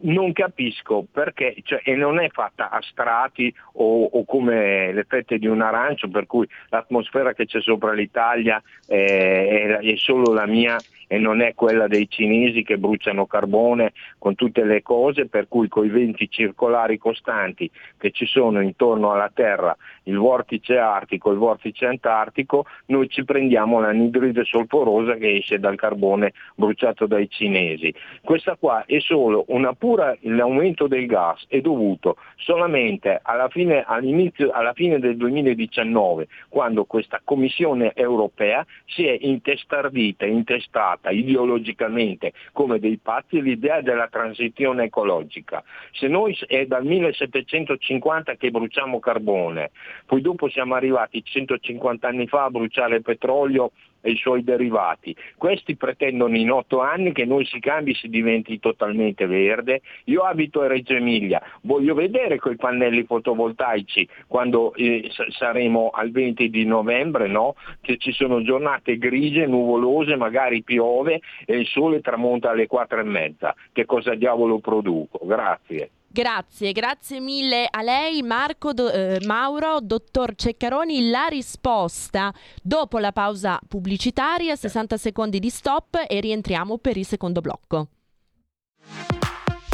[0.02, 5.38] non capisco perché, cioè, e non è fatta a strati o, o, come le fette
[5.38, 10.46] di un arancio, per cui l'atmosfera che c'è sopra l'Italia è, è, è solo la
[10.46, 10.76] mia
[11.12, 15.68] e non è quella dei cinesi che bruciano carbone con tutte le cose, per cui
[15.68, 21.32] con i venti circolari costanti che ci sono intorno alla Terra, il vortice artico e
[21.34, 27.92] il vortice antartico, noi ci prendiamo l'anidride solforosa che esce dal carbone bruciato dai cinesi.
[28.22, 34.72] Questa qua è solo una pura, l'aumento del gas è dovuto solamente alla fine, alla
[34.72, 42.98] fine del 2019, quando questa Commissione europea si è intestardita, intestata adottata ideologicamente come dei
[42.98, 45.62] pazzi l'idea della transizione ecologica.
[45.92, 49.70] Se noi è dal 1750 che bruciamo carbone,
[50.06, 55.16] poi dopo siamo arrivati 150 anni fa a bruciare petrolio e i suoi derivati.
[55.36, 59.80] Questi pretendono in otto anni che noi si cambi, si diventi totalmente verde.
[60.04, 66.50] Io abito a Reggio Emilia, voglio vedere quei pannelli fotovoltaici quando eh, saremo al 20
[66.50, 67.54] di novembre, no?
[67.80, 73.04] che ci sono giornate grigie, nuvolose, magari piove e il sole tramonta alle quattro e
[73.04, 73.54] mezza.
[73.72, 75.20] Che cosa diavolo produco?
[75.24, 75.90] Grazie.
[76.14, 81.08] Grazie, grazie mille a lei Marco do, eh, Mauro, dottor Ceccaroni.
[81.08, 87.40] La risposta dopo la pausa pubblicitaria, 60 secondi di stop e rientriamo per il secondo
[87.40, 87.88] blocco.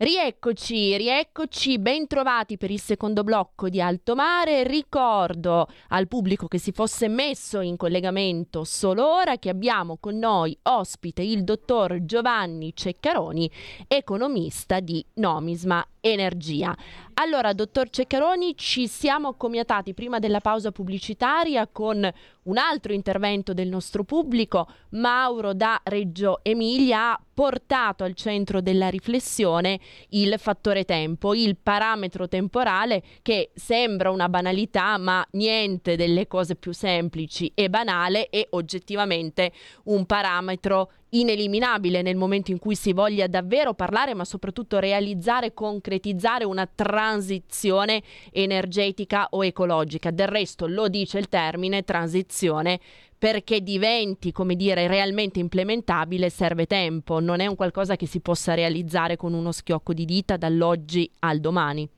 [0.00, 4.62] Rieccoci, rieccoci, ben trovati per il secondo blocco di Alto Mare.
[4.62, 10.56] Ricordo al pubblico che si fosse messo in collegamento solo ora che abbiamo con noi
[10.62, 13.50] ospite il dottor Giovanni Ceccaroni,
[13.88, 16.76] economista di Nomisma Energia.
[17.14, 22.08] Allora, dottor Ceccaroni, ci siamo accomiatati prima della pausa pubblicitaria con
[22.44, 24.68] un altro intervento del nostro pubblico.
[24.90, 29.80] Mauro da Reggio Emilia ha portato al centro della riflessione
[30.10, 36.72] il fattore tempo, il parametro temporale che sembra una banalità, ma niente delle cose più
[36.72, 39.52] semplici e banale e oggettivamente
[39.84, 46.44] un parametro ineliminabile nel momento in cui si voglia davvero parlare, ma soprattutto realizzare, concretizzare
[46.44, 50.10] una transizione energetica o ecologica.
[50.10, 52.80] Del resto lo dice il termine transizione
[53.18, 58.54] perché diventi, come dire, realmente implementabile serve tempo, non è un qualcosa che si possa
[58.54, 61.88] realizzare con uno schiocco di dita dall'oggi al domani.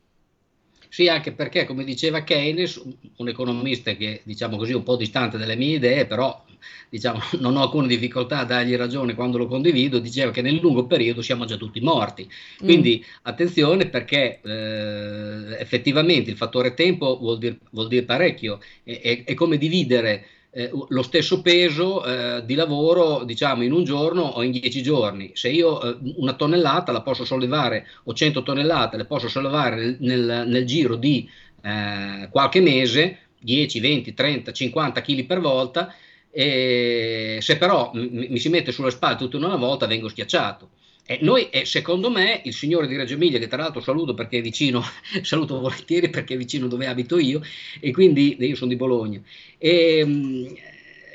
[0.91, 2.83] Sì, anche perché, come diceva Keynes,
[3.17, 6.45] un economista che, diciamo così, un po' distante dalle mie idee, però
[6.89, 10.87] diciamo, non ho alcuna difficoltà a dargli ragione quando lo condivido, diceva che nel lungo
[10.87, 12.25] periodo siamo già tutti morti.
[12.25, 12.67] Mm.
[12.67, 13.09] Quindi mm.
[13.23, 19.35] attenzione perché eh, effettivamente il fattore tempo vuol dire, vuol dire parecchio, è, è, è
[19.35, 24.51] come dividere eh, lo stesso peso eh, di lavoro diciamo in un giorno o in
[24.51, 25.31] dieci giorni.
[25.35, 30.45] Se io eh, una tonnellata la posso sollevare o 100 tonnellate le posso sollevare nel,
[30.47, 31.29] nel, giro di
[31.63, 35.95] eh, qualche mese, 10, 20, 30, 50 kg per volta,
[36.31, 40.71] e se però m- mi si mette sulle spalle tutta una volta vengo schiacciato.
[41.07, 44.39] E noi, e secondo me, il signore di Reggio Emilia, che tra l'altro saluto perché
[44.39, 44.83] è vicino,
[45.23, 47.43] saluto volentieri perché è vicino dove abito io,
[47.81, 49.21] e quindi io sono di Bologna,
[49.59, 50.55] e,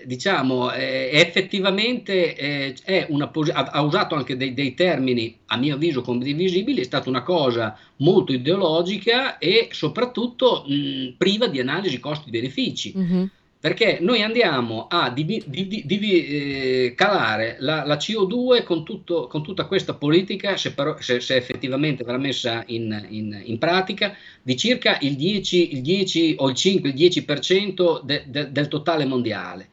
[0.06, 6.02] diciamo, eh, effettivamente eh, pos- ha, ha, usato anche dei, dei, termini, a mio avviso,
[6.02, 12.94] condivisibili, è stata una cosa molto ideologica e soprattutto mh, priva di analisi costi-benefici.
[12.98, 13.24] Mm-hmm
[13.66, 19.42] perché noi andiamo a divi, divi, divi, eh, calare la, la CO2 con, tutto, con,
[19.42, 24.56] tutta questa politica, se, però, se, se, effettivamente verrà messa in, in, in pratica, di
[24.56, 29.70] circa il 10, il 10, o il 5, il 10% de, de, del totale mondiale.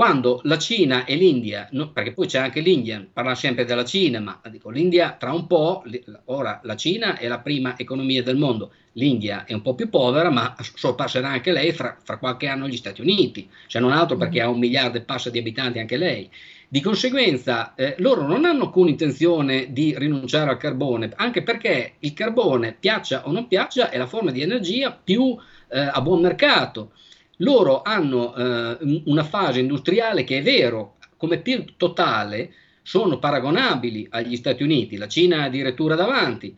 [0.00, 4.18] Quando la Cina e l'India, no, perché poi c'è anche l'India, parla sempre della Cina,
[4.18, 5.82] ma dico, l'India tra un po',
[6.24, 10.30] ora la Cina è la prima economia del mondo, l'India è un po' più povera,
[10.30, 14.40] ma sorpasserà anche lei fra, fra qualche anno gli Stati Uniti, se non altro perché
[14.40, 14.44] mm.
[14.46, 16.30] ha un miliardo e passa di abitanti anche lei.
[16.66, 22.14] Di conseguenza eh, loro non hanno alcuna intenzione di rinunciare al carbone, anche perché il
[22.14, 25.36] carbone, piaccia o non piaccia, è la forma di energia più
[25.68, 26.92] eh, a buon mercato
[27.40, 34.36] loro hanno eh, una fase industriale che è vero, come PIL totale sono paragonabili agli
[34.36, 36.56] Stati Uniti, la Cina è addirittura davanti,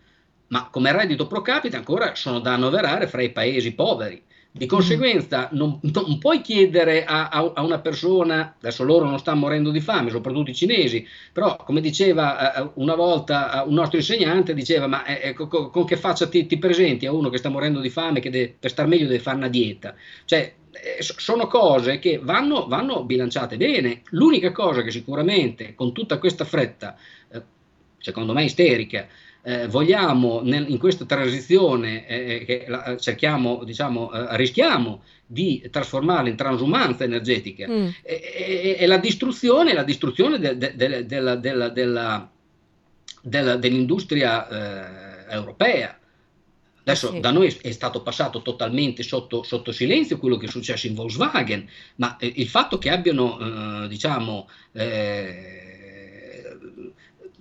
[0.49, 4.23] ma come reddito pro capite ancora sono da annoverare fra i paesi poveri.
[4.55, 9.41] Di conseguenza non, non puoi chiedere a, a, a, una persona, adesso loro non stanno
[9.41, 13.97] morendo di fame, soprattutto i cinesi, però come diceva uh, una volta uh, un nostro
[13.97, 17.49] insegnante, diceva ma eh, con, con, che faccia ti, ti, presenti a uno che sta
[17.49, 19.95] morendo di fame, che deve, per star meglio deve fare una dieta?
[20.27, 20.55] Cioè eh,
[21.01, 24.03] sono cose che vanno, vanno, bilanciate bene.
[24.11, 26.97] L'unica cosa che sicuramente con tutta questa fretta,
[27.31, 27.43] eh,
[27.99, 29.07] secondo me isterica,
[29.45, 36.29] eh, vogliamo nel, in questa transizione eh, che la, cerchiamo, diciamo, eh, rischiamo di trasformarla
[36.29, 37.89] in transumanza energetica, mm.
[38.03, 42.31] è, la distruzione, la distruzione de, de, de, della, della, della,
[43.57, 44.49] dell'industria
[45.29, 45.97] eh, europea
[46.85, 47.21] Adesso sì.
[47.21, 51.69] da noi è stato passato totalmente sotto, sotto, silenzio quello che è successo in Volkswagen,
[51.97, 55.63] ma eh, il fatto che abbiano, eh, diciamo, eh,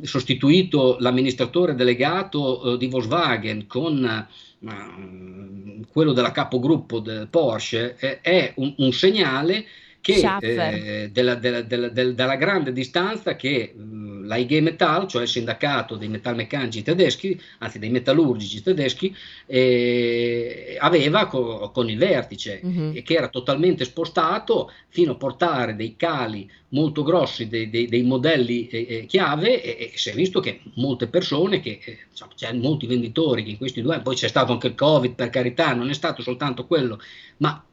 [0.04, 4.27] sostituito l'amministratore delegato eh, di Volkswagen con
[4.60, 9.65] eh, quello della capogruppo del Porsche eh, è un, un segnale
[10.02, 15.28] che, eh, della, della, della, della, grande distanza che mh, la IG Metall, cioè il
[15.28, 22.96] sindacato dei metalmeccanici tedeschi, anzi dei metallurgici tedeschi, eh, aveva co- con il vertice mm-hmm.
[22.96, 28.04] e che era totalmente spostato fino a portare dei cali molto grossi dei, dei, dei
[28.04, 32.54] modelli eh, eh chiave e, e, si è visto che molte persone, che, diciamo, c'è
[32.54, 35.73] molti venditori che in questi due anni, poi c'è stato anche il Covid per carità,
[35.73, 37.00] non è stato soltanto quello,
[37.38, 37.63] ma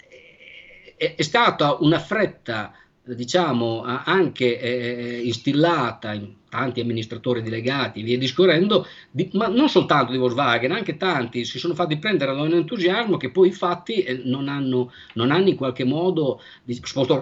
[0.98, 2.74] è, è stata una fretta
[3.14, 10.18] diciamo, anche eh, instillata in tanti amministratori delegati, via discorrendo, di, ma non soltanto di
[10.18, 14.22] Volkswagen, anche tanti si sono fatti prendere da un entusiasmo che poi i fatti eh,
[14.24, 16.40] non, hanno, non, hanno, in qualche modo,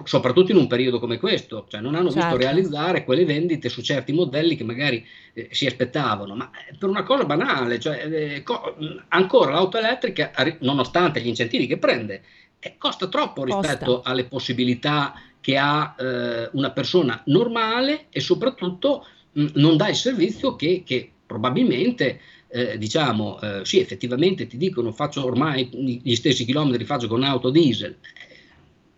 [0.03, 2.27] soprattutto in un periodo come questo, cioè non hanno certo.
[2.29, 6.87] visto realizzare quelle vendite su certi modelli che magari eh, si aspettavano, ma eh, per
[6.87, 8.77] una cosa banale, cioè, eh, co-
[9.09, 12.23] ancora l'auto elettrica, nonostante gli incentivi che prende,
[12.59, 14.09] eh, costa troppo rispetto costa.
[14.09, 20.55] alle possibilità che ha eh, una persona normale e soprattutto mh, non dà il servizio
[20.55, 25.69] che, che probabilmente eh, diciamo eh, sì effettivamente ti dicono faccio ormai
[26.01, 27.97] gli stessi chilometri faccio con auto diesel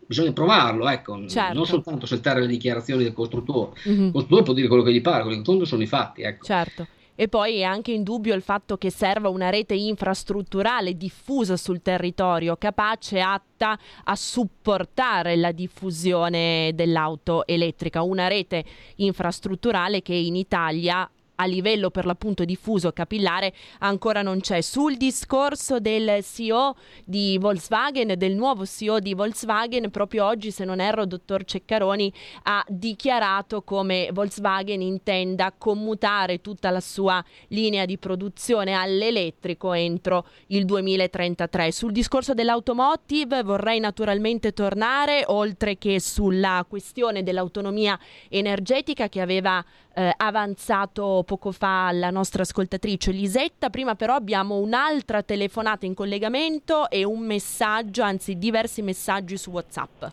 [0.09, 1.53] bisogna provarlo, ecco, certo.
[1.53, 3.79] non soltanto saltare le dichiarazioni del costruttore.
[3.87, 4.05] Mm-hmm.
[4.05, 6.23] Il costruttore può dire quello che gli pare, quello che conta sono i fatti.
[6.23, 6.45] Ecco.
[6.45, 6.87] Certo.
[7.21, 12.55] E poi è anche indubbio il fatto che serva una rete infrastrutturale diffusa sul territorio,
[12.55, 18.63] capace, atta a supportare la diffusione dell'auto elettrica, una rete
[18.95, 24.61] infrastrutturale che in Italia a livello per l'appunto diffuso capillare ancora non c'è.
[24.61, 26.75] Sul discorso del CEO
[27.05, 32.11] di Volkswagen, del nuovo CEO di Volkswagen, proprio oggi, se non erro, dottor Ceccaroni
[32.43, 40.65] ha dichiarato come Volkswagen intenda commutare tutta la sua linea di produzione all'elettrico entro il
[40.65, 41.71] 2033.
[41.71, 49.63] Sul discorso dell'automotive vorrei naturalmente tornare, oltre che sulla questione dell'autonomia energetica che aveva
[49.93, 53.69] eh, avanzato poco fa la nostra ascoltatrice Lisetta.
[53.69, 60.05] Prima però abbiamo un'altra telefonata in collegamento e un messaggio, anzi diversi messaggi su WhatsApp.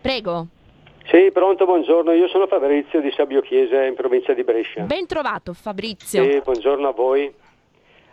[0.00, 0.46] Prego.
[1.06, 2.12] Sì, pronto, buongiorno.
[2.12, 4.82] Io sono Fabrizio di Sabio Chiesa in provincia di Brescia.
[4.82, 6.22] Ben trovato Fabrizio.
[6.22, 7.32] Sì, buongiorno a voi.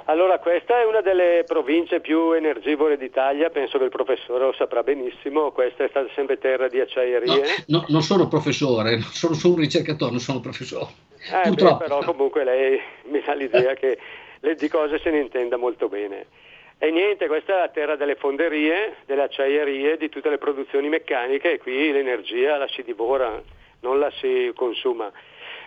[0.05, 4.83] Allora, questa è una delle province più energivore d'Italia, penso che il professore lo saprà
[4.83, 7.43] benissimo, questa è stata sempre terra di acciaierie.
[7.67, 10.87] No, no non sono professore, sono solo un ricercatore, non sono professore.
[11.45, 13.97] Eh, beh, però comunque lei mi dà l'idea che
[14.57, 16.25] di cose se ne intenda molto bene.
[16.79, 21.53] E niente, questa è la terra delle fonderie, delle acciaierie, di tutte le produzioni meccaniche
[21.53, 23.39] e qui l'energia la si divora,
[23.81, 25.11] non la si consuma.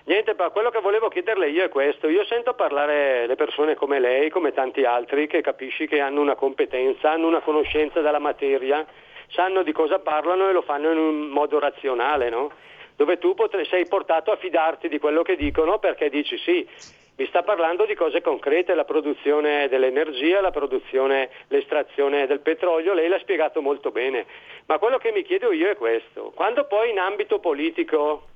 [0.06, 2.08] Niente, ma quello che volevo chiederle io è questo.
[2.08, 6.34] Io sento parlare le persone come lei, come tanti altri, che capisci che hanno una
[6.34, 8.84] competenza, hanno una conoscenza della materia,
[9.28, 12.52] sanno di cosa parlano e lo fanno in un modo razionale, no?
[12.96, 16.68] Dove tu potre, sei portato a fidarti di quello che dicono perché dici sì,
[17.16, 23.08] mi sta parlando di cose concrete, la produzione dell'energia, la produzione, l'estrazione del petrolio, lei
[23.08, 24.26] l'ha spiegato molto bene.
[24.66, 26.30] Ma quello che mi chiedo io è questo.
[26.34, 28.32] Quando poi in ambito politico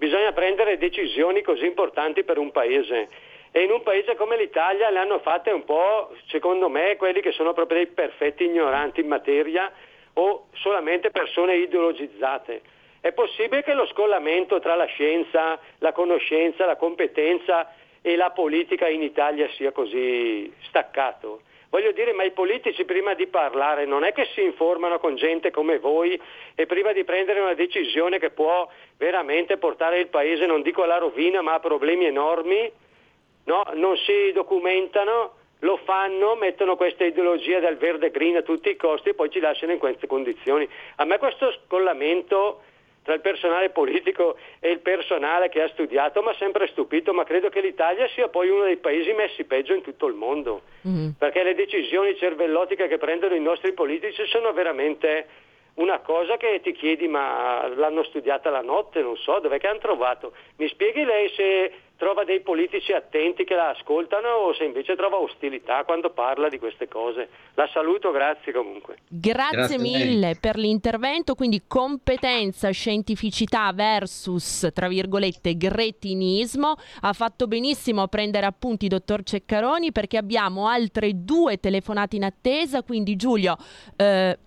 [0.00, 3.08] bisogna prendere decisioni così importanti per un paese.
[3.52, 7.32] E in un paese come l'Italia le hanno fatte un po', secondo me, quelli che
[7.32, 9.70] sono proprio dei perfetti ignoranti in materia
[10.14, 12.62] o solamente persone ideologizzate.
[13.02, 18.88] È possibile che lo scollamento tra la scienza, la conoscenza, la competenza e la politica
[18.88, 21.42] in Italia sia così staccato?
[21.70, 25.52] Voglio dire, ma i politici prima di parlare non è che si informano con gente
[25.52, 26.20] come voi
[26.56, 28.68] e prima di prendere una decisione che può
[28.98, 32.72] veramente portare il Paese, non dico alla rovina, ma a problemi enormi,
[33.44, 33.62] no?
[33.74, 39.10] non si documentano, lo fanno, mettono questa ideologia del verde green a tutti i costi
[39.10, 40.68] e poi ci lasciano in queste condizioni.
[40.96, 42.62] A me questo scollamento
[43.10, 47.24] tra il personale politico e il personale che ha studiato mi ha sempre stupito, ma
[47.24, 51.10] credo che l'Italia sia poi uno dei paesi messi peggio in tutto il mondo, mm-hmm.
[51.18, 55.26] perché le decisioni cervellotiche che prendono i nostri politici sono veramente
[55.74, 59.78] una cosa che ti chiedi ma l'hanno studiata la notte, non so, dov'è che hanno
[59.78, 60.32] trovato?
[60.56, 65.18] Mi spieghi lei se trova dei politici attenti che la ascoltano o se invece trova
[65.18, 67.28] ostilità quando parla di queste cose.
[67.52, 68.96] La saluto, grazie comunque.
[69.06, 76.74] Grazie, grazie mille per l'intervento, quindi competenza, scientificità versus, tra virgolette, gretinismo.
[77.02, 82.82] Ha fatto benissimo a prendere appunti dottor Ceccaroni perché abbiamo altre due telefonate in attesa,
[82.82, 83.56] quindi Giulio...
[83.94, 84.38] Eh,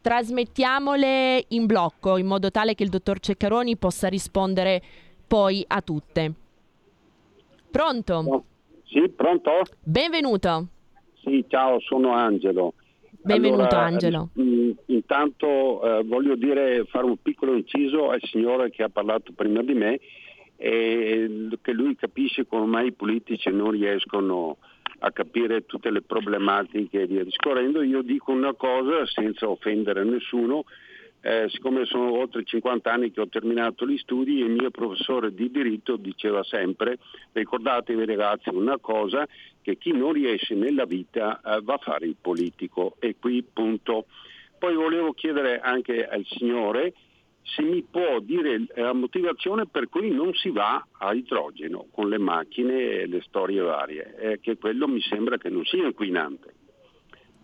[0.00, 4.80] trasmettiamole in blocco in modo tale che il dottor Ceccaroni possa rispondere
[5.26, 6.34] poi a tutte.
[7.78, 8.44] Pronto?
[8.86, 9.62] Sì, pronto?
[9.84, 10.66] Benvenuto.
[11.22, 12.74] Sì, ciao, sono Angelo.
[13.22, 14.30] Benvenuto allora, Angelo.
[14.32, 19.62] In, intanto eh, voglio dire, fare un piccolo inciso al signore che ha parlato prima
[19.62, 20.00] di me,
[20.56, 24.56] e che lui capisce come mai i politici non riescono
[24.98, 27.80] a capire tutte le problematiche e via discorrendo.
[27.82, 30.64] Io dico una cosa senza offendere nessuno,
[31.20, 35.50] eh, siccome sono oltre 50 anni che ho terminato gli studi, il mio professore di
[35.50, 36.98] diritto diceva sempre,
[37.32, 39.26] ricordatevi ragazzi una cosa,
[39.60, 44.06] che chi non riesce nella vita eh, va a fare il politico e qui punto.
[44.58, 46.94] Poi volevo chiedere anche al Signore
[47.42, 52.18] se mi può dire la motivazione per cui non si va a idrogeno con le
[52.18, 56.54] macchine e le storie varie, eh, che quello mi sembra che non sia inquinante.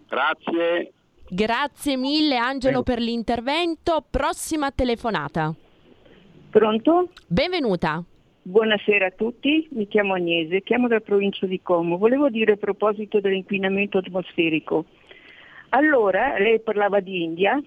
[0.09, 0.93] Grazie.
[1.35, 4.05] Grazie mille Angelo per l'intervento.
[4.09, 5.53] Prossima telefonata.
[6.49, 7.09] Pronto?
[7.27, 8.05] Benvenuta.
[8.41, 11.99] Buonasera a tutti, mi chiamo Agnese, chiamo dalla provincia di Como.
[11.99, 14.85] Volevo dire a proposito dell'inquinamento atmosferico.
[15.71, 17.61] Allora, lei parlava di India,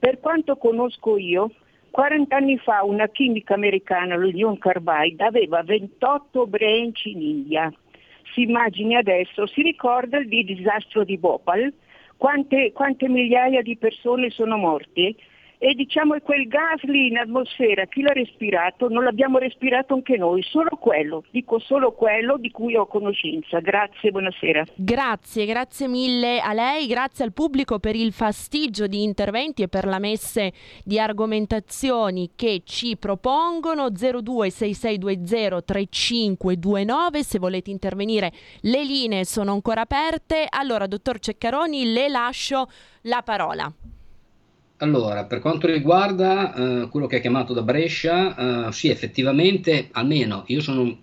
[0.00, 1.52] per quanto conosco io,
[1.92, 7.72] 40 anni fa una chimica americana, l'Union Carbide, aveva 28 branch in India.
[8.34, 11.72] Si immagini adesso, si ricorda il disastro di Bhopal,
[12.16, 15.14] quante, quante migliaia di persone sono morte
[15.58, 18.88] e diciamo che quel gas lì in atmosfera, chi l'ha respirato?
[18.88, 23.60] Non l'abbiamo respirato anche noi, solo quello, dico solo quello di cui ho conoscenza.
[23.60, 24.64] Grazie, buonasera.
[24.74, 29.86] Grazie, grazie mille a lei, grazie al pubblico per il fastigio di interventi e per
[29.86, 30.52] la messe
[30.84, 38.32] di argomentazioni che ci propongono 026620 3529 se volete intervenire
[38.62, 40.46] le linee sono ancora aperte.
[40.48, 42.68] Allora, dottor Ceccaroni, le lascio
[43.02, 43.72] la parola.
[44.78, 50.44] Allora, per quanto riguarda eh, quello che ha chiamato da Brescia, eh, sì, effettivamente, almeno
[50.48, 50.98] io sono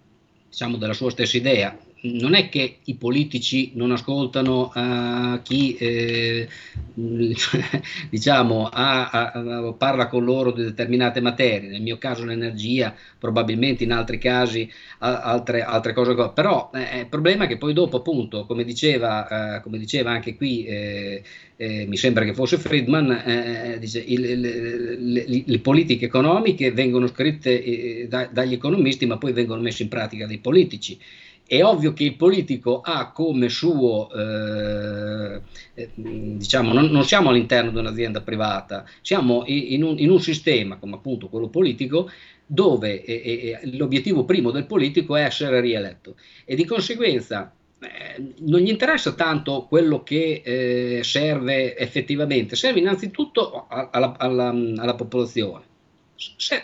[0.47, 6.47] diciamo, della sua stessa idea, non è che i politici non ascoltano uh, chi eh,
[8.09, 13.93] diciamo, ha, ha, parla con loro di determinate materie, nel mio caso l'energia, probabilmente in
[13.93, 18.65] altri casi altre, altre, cose, però eh, il problema è che poi dopo appunto, come
[18.65, 21.23] diceva, uh, come diceva anche qui, eh,
[21.55, 27.07] eh, mi sembra che fosse Friedman, eh, dice, il, il, le, le, politiche economiche vengono
[27.07, 30.99] scritte da, dagli economisti ma poi vengono messe in pratica dai politici
[31.45, 35.41] è ovvio che il politico ha come suo, eh,
[35.73, 40.77] eh, diciamo, non, non, siamo all'interno di un'azienda privata, siamo in un, in un sistema
[40.77, 42.09] come appunto quello politico
[42.45, 46.15] dove eh, l'obiettivo primo del politico è essere rieletto
[46.45, 53.67] e di conseguenza eh, non gli interessa tanto quello che eh, serve effettivamente, serve innanzitutto
[53.67, 55.65] alla, alla, alla popolazione.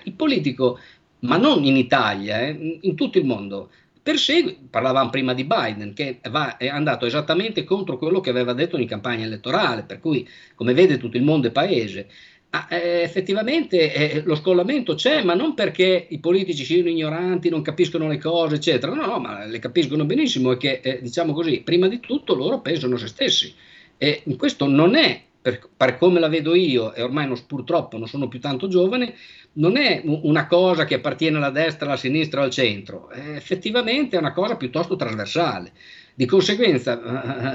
[0.04, 0.80] Il politico,
[1.20, 3.70] ma non in Italia, eh, in tutto il mondo,
[4.10, 8.76] persegue, parlavamo prima di Biden, che va, è andato esattamente contro quello che aveva detto
[8.78, 12.08] in campagna elettorale, per cui, come vede, tutto il mondo è paese.
[12.50, 17.62] Ah, eh, effettivamente eh, lo scollamento c'è, ma non perché i politici siano ignoranti, non
[17.62, 18.96] capiscono le cose, eccetera.
[18.96, 22.62] No, no, ma le capiscono benissimo e che, eh, diciamo così, prima di tutto loro
[22.62, 23.54] pensano se stessi.
[23.96, 28.08] E questo non è, per, per come la vedo io, e ormai non, purtroppo non
[28.08, 29.16] sono più tanto giovane,
[29.54, 34.16] non è una cosa che appartiene alla destra, alla sinistra o al centro, è effettivamente
[34.16, 35.74] è una cosa piuttosto trasversale.
[36.14, 37.00] Di conseguenza,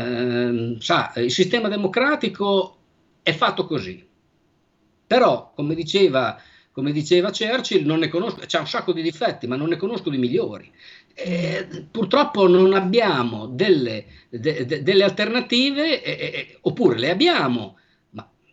[0.08, 2.78] eh, sa, il sistema democratico
[3.22, 4.06] è fatto così.
[5.06, 6.40] Però, come diceva,
[6.72, 10.08] come diceva Churchill, non ne conosco, c'è un sacco di difetti, ma non ne conosco
[10.08, 10.72] di migliori.
[11.16, 17.76] Eh, purtroppo non abbiamo delle, de, de, delle alternative, eh, eh, oppure le abbiamo,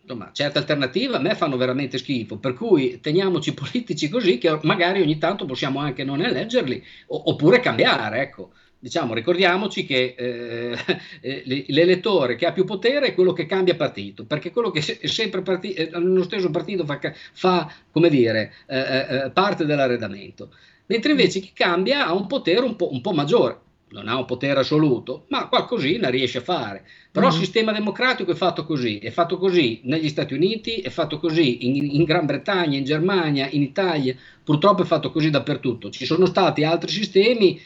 [0.02, 5.02] insomma, certe alternative a me fanno veramente schifo, per cui teniamoci politici così che magari
[5.02, 8.52] ogni tanto possiamo anche non eleggerli o, oppure cambiare, ecco.
[8.84, 10.76] Diciamo, ricordiamoci che eh,
[11.22, 15.08] eh l'elettore che ha più potere è quello che cambia partito, perché quello che è
[15.08, 17.00] sempre partito, eh, nello stesso partito fa,
[17.34, 20.52] fa come dire, eh, eh, parte dell'arredamento,
[20.92, 23.60] mentre invece chi cambia ha un potere un po', un po maggiore
[23.92, 26.86] non ha un potere assoluto, ma qualcosina riesce a fare.
[27.12, 27.30] Però mm.
[27.30, 31.68] il sistema democratico è fatto così, è fatto così negli Stati Uniti, è fatto così
[31.68, 35.90] in, in, Gran Bretagna, in Germania, in Italia, purtroppo è fatto così dappertutto.
[35.90, 37.60] Ci sono stati altri sistemi,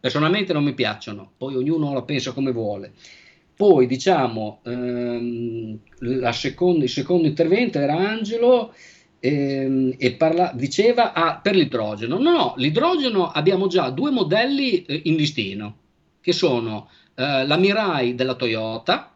[0.00, 2.92] personalmente non mi piacciono, poi ognuno la pensa come vuole.
[3.54, 5.78] Poi diciamo, ehm,
[6.32, 8.74] seconda, il secondo intervento era Angelo
[9.24, 12.18] ehm, e parla, diceva ah, per l'idrogeno.
[12.18, 15.76] No, no, l'idrogeno abbiamo già due modelli eh, in listino,
[16.20, 19.14] che sono eh, la Mirai della Toyota,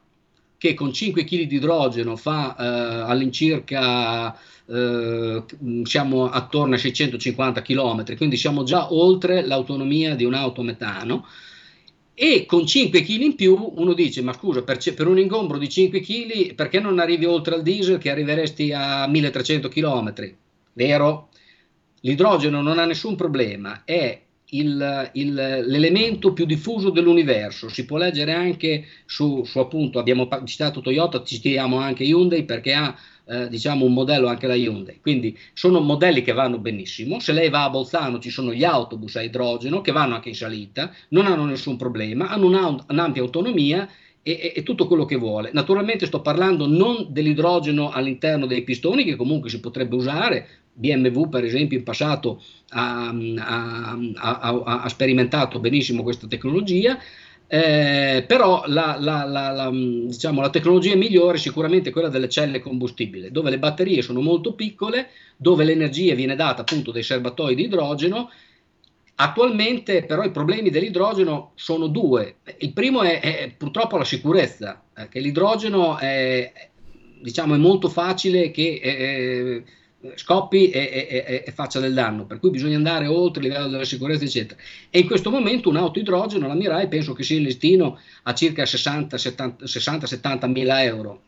[0.56, 4.34] che con 5 kg di idrogeno fa eh, all'incirca
[4.68, 5.42] eh,
[5.82, 11.26] siamo attorno a 650 km, quindi siamo già oltre l'autonomia di un'auto metano
[12.18, 15.68] e con 5 kg in più uno dice ma scusa per, per, un ingombro di
[15.68, 20.14] 5 kg perché non arrivi oltre al diesel che arriveresti a 1300 km
[20.72, 21.28] vero?
[22.00, 24.18] l'idrogeno non ha nessun problema è
[24.50, 30.80] il, il, l'elemento più diffuso dell'universo si può leggere anche su, su appunto abbiamo citato
[30.80, 32.96] Toyota citiamo anche Hyundai perché ha
[33.28, 35.00] eh, diciamo un modello anche la Hyundai.
[35.00, 37.18] Quindi sono modelli che vanno benissimo.
[37.20, 40.34] Se lei va a Bolzano ci sono gli autobus a idrogeno che vanno anche in
[40.34, 43.88] salita, non hanno nessun problema, hanno una, un'ampia autonomia
[44.22, 45.50] e, e, tutto quello che vuole.
[45.52, 50.48] Naturalmente sto parlando non dell'idrogeno all'interno dei pistoni che comunque si potrebbe usare.
[50.72, 56.98] BMW per esempio in passato ha, ha, ha, ha sperimentato benissimo questa tecnologia,
[57.48, 63.30] eh, però la, la, la, diciamo, la, tecnologia migliore è sicuramente quella delle celle combustibili,
[63.30, 68.30] dove le batterie sono molto piccole, dove l'energia viene data appunto dai serbatoi di idrogeno.
[69.18, 72.36] Attualmente però i problemi dell'idrogeno sono due.
[72.58, 76.52] Il primo è, è purtroppo la sicurezza, eh, che l'idrogeno è,
[77.20, 78.80] diciamo, è molto facile che...
[78.82, 79.64] Eh,
[80.14, 83.84] scoppi e, e, e, faccia del danno, per cui bisogna andare oltre il livello della
[83.84, 84.60] sicurezza, eccetera.
[84.90, 88.62] E in questo momento un'auto idrogeno, la Mirai, penso che sia in listino a circa
[88.64, 91.22] 60-70 mila euro.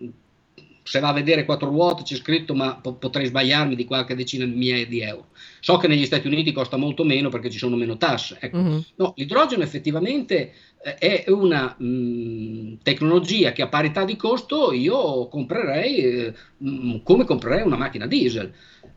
[0.88, 4.46] Se va a vedere quattro ruote c'è scritto, ma po- potrei sbagliarmi di qualche decina
[4.46, 5.26] di migliaia di euro.
[5.60, 8.38] So che negli Stati Uniti costa molto meno perché ci sono meno tasse.
[8.40, 8.56] Ecco.
[8.56, 8.78] Mm-hmm.
[8.94, 15.28] No, l'idrogeno effettivamente eh, è una mh, mm, tecnologia che a parità di costo io
[15.28, 18.50] comprerei eh, mh, mm, come comprerei una macchina diesel.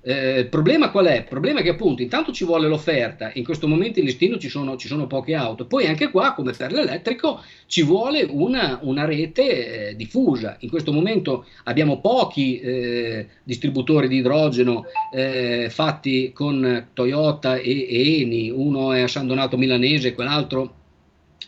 [0.04, 1.18] Eh, il problema qual è?
[1.18, 4.50] Il problema è che appunto intanto ci vuole l'offerta, in questo momento in listino ci
[4.50, 9.06] sono, ci sono poche auto, poi anche qua come per l'elettrico ci vuole una, una
[9.06, 16.88] rete eh, diffusa, in questo momento abbiamo pochi eh, distributori di idrogeno eh, fatti con
[16.94, 20.80] Toyota e, e, Eni, uno è a San Donato Milanese, quell'altro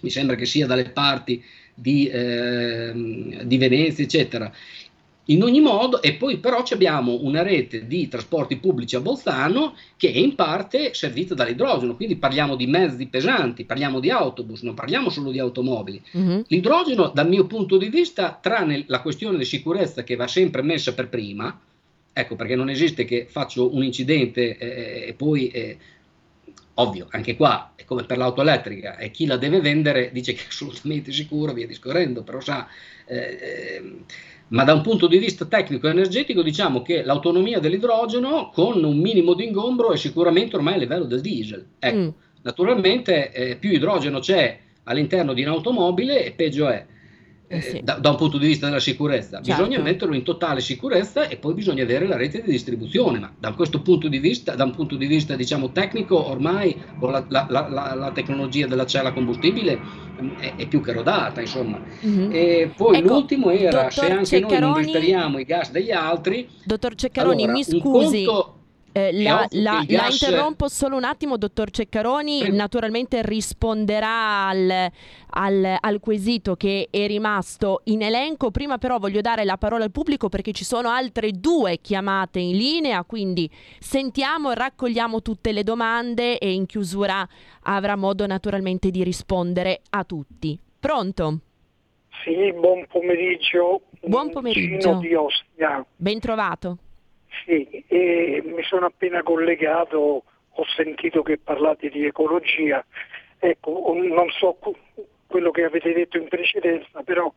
[0.01, 1.43] mi sembra che sia dalle parti
[1.73, 4.53] di, ehm, di Venezia eccetera.
[5.27, 10.11] In ogni modo, e poi però abbiamo una rete di trasporti pubblici a Bolzano che
[10.11, 15.09] è in parte servita dall'idrogeno, quindi parliamo di mezzi pesanti, parliamo di autobus, non parliamo
[15.09, 16.01] solo di automobili.
[16.17, 16.41] Mm-hmm.
[16.47, 20.93] L'idrogeno, dal mio punto di vista, tranne la questione di sicurezza che va sempre messa
[20.93, 21.57] per prima,
[22.11, 25.47] ecco perché non esiste che faccio un incidente eh, e poi...
[25.49, 25.77] Eh,
[26.77, 30.41] ovvio, anche qua è come per l'auto elettrica, e chi la deve vendere dice che
[30.41, 32.67] è assolutamente sicuro, via discorrendo, però sa...
[33.05, 33.93] Eh, eh
[34.49, 38.97] ma da un punto di vista tecnico e energetico diciamo che l'autonomia dell'idrogeno con un
[38.97, 41.65] minimo di ingombro è sicuramente ormai a livello del diesel.
[41.79, 42.09] Ecco, mm.
[42.43, 46.85] Naturalmente eh, più idrogeno c'è all'interno di un'automobile e peggio è.
[47.53, 47.81] Eh, sì.
[47.83, 49.41] da, da, un punto di vista della sicurezza.
[49.41, 49.63] Certo.
[49.63, 53.53] Bisogna metterlo in totale sicurezza e poi bisogna avere la rete di distribuzione, ma da
[53.53, 57.47] questo punto di vista, da un punto di vista diciamo, tecnico, ormai con la, la,
[57.49, 59.79] la, la tecnologia della cella combustibile
[60.21, 61.79] mm, è, è più che rodata, insomma.
[62.05, 62.31] Mm-hmm.
[62.31, 66.49] E poi ecco, l'ultimo era se anche Ceccaroni, noi non risparmiamo i gas degli altri.
[66.63, 68.23] Dottor Ceccaroni, allora, mi scusi.
[68.25, 68.57] Conto,
[68.93, 72.51] eh, la, la, la, interrompo solo un attimo, dottor Ceccaroni.
[72.51, 74.89] Naturalmente risponderà al,
[75.31, 78.51] al, al, quesito che è rimasto in elenco.
[78.51, 82.55] Prima, però, voglio dare la parola al pubblico perché ci sono altre due chiamate in
[82.55, 83.03] linea.
[83.03, 87.27] Quindi sentiamo e raccogliamo tutte le domande e in chiusura
[87.63, 90.57] avrà modo naturalmente di rispondere a tutti.
[90.79, 91.39] Pronto?
[92.23, 93.81] Sì, buon pomeriggio.
[94.01, 94.99] Buon pomeriggio.
[94.99, 95.83] Di Ostia.
[95.95, 96.77] Ben trovato.
[97.45, 102.85] Sì, mi sono appena collegato, ho sentito che parlate di ecologia,
[103.37, 104.57] ecco, non so
[105.27, 107.31] quello che avete detto in precedenza, però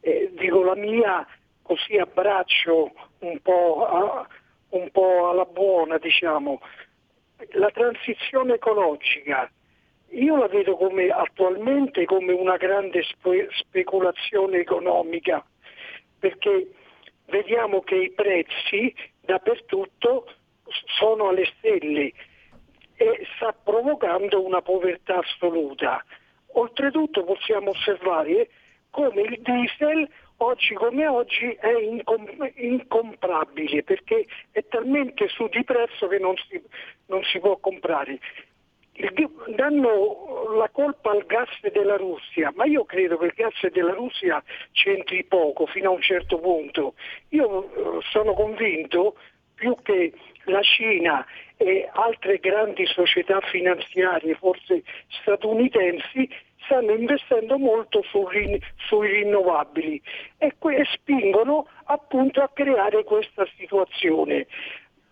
[0.00, 1.26] eh, dico la mia
[1.62, 4.26] così abbraccio un po', a,
[4.70, 6.60] un po' alla buona, diciamo.
[7.52, 9.50] La transizione ecologica,
[10.10, 15.44] io la vedo come, attualmente come una grande spe- speculazione economica,
[16.18, 16.70] perché
[17.26, 20.26] vediamo che i prezzi dappertutto
[20.98, 22.12] sono alle stelle
[22.94, 26.04] e sta provocando una povertà assoluta.
[26.54, 28.50] Oltretutto possiamo osservare
[28.90, 30.08] come il diesel
[30.38, 36.60] oggi come oggi è incom- incomprabile perché è talmente su di prezzo che non si,
[37.06, 38.18] non si può comprare.
[39.56, 44.42] Danno la colpa al gas della Russia, ma io credo che il gas della Russia
[44.72, 46.94] c'entri poco fino a un certo punto.
[47.30, 49.16] Io eh, sono convinto
[49.54, 50.12] più che
[50.44, 51.26] la Cina
[51.56, 54.82] e altre grandi società finanziarie, forse
[55.20, 56.28] statunitensi,
[56.64, 60.00] stanno investendo molto sui, sui rinnovabili
[60.38, 64.46] e, que- spingono appunto a creare questa situazione.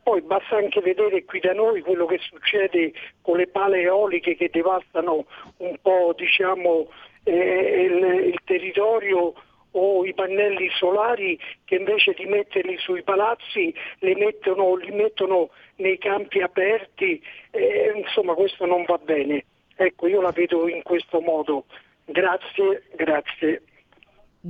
[0.08, 4.48] Poi basta anche vedere qui da noi quello che succede con le pale eoliche che
[4.50, 5.26] devastano
[5.58, 6.88] un po' diciamo,
[7.24, 9.34] eh, il, il territorio
[9.72, 15.98] o i pannelli solari che invece di metterli sui palazzi li mettono, li mettono nei
[15.98, 19.44] campi aperti, eh, insomma questo non va bene.
[19.76, 21.66] Ecco, io la vedo in questo modo.
[22.06, 23.60] Grazie, grazie.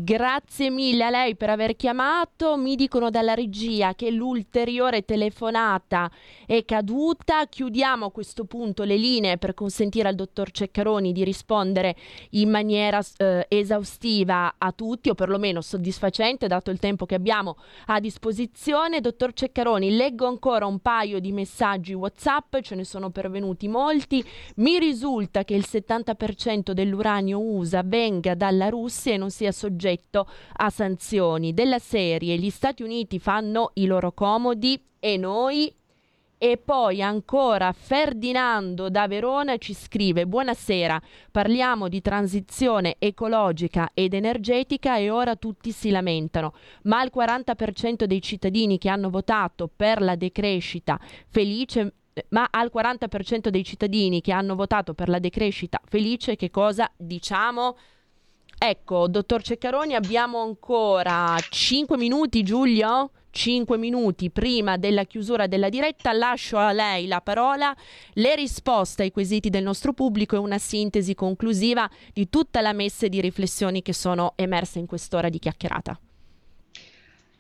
[0.01, 2.57] Grazie mille a lei per aver chiamato.
[2.57, 6.09] Mi dicono dalla regia che l'ulteriore telefonata
[6.47, 7.47] è caduta.
[7.47, 11.97] Chiudiamo a questo punto le linee per consentire al dottor Ceccaroni di rispondere
[12.31, 17.99] in maniera eh, esaustiva a tutti o perlomeno soddisfacente dato il tempo che abbiamo a
[17.99, 19.01] disposizione.
[19.01, 24.25] Dottor Ceccaroni, leggo ancora un paio di messaggi WhatsApp, ce ne sono pervenuti molti.
[24.57, 30.29] Mi risulta che il 70% dell'uranio USA venga dalla Russia e non sia soggetto soggetto
[30.57, 31.55] a sanzioni.
[31.55, 35.73] Della serie gli Stati Uniti fanno i loro comodi e noi?
[36.41, 41.01] E poi ancora Ferdinando da Verona ci scrive Buonasera,
[41.33, 48.23] parliamo di transizione ecologica ed energetica e ora tutti si lamentano, ma il 40% dei
[48.23, 51.95] cittadini che hanno votato per la decrescita felice
[52.31, 57.77] ma al 40% dei cittadini che hanno votato per la decrescita felice che cosa diciamo?
[58.61, 63.13] Ecco, dottor Ceccaroni, abbiamo ancora 5 minuti, Giulio?
[63.31, 67.73] 5 minuti prima della chiusura della diretta, lascio a lei la parola,
[68.15, 73.09] le risposte ai quesiti del nostro pubblico e una sintesi conclusiva di tutta la messe
[73.09, 76.01] di riflessioni che sono emerse in quest'ora di chiacchierata.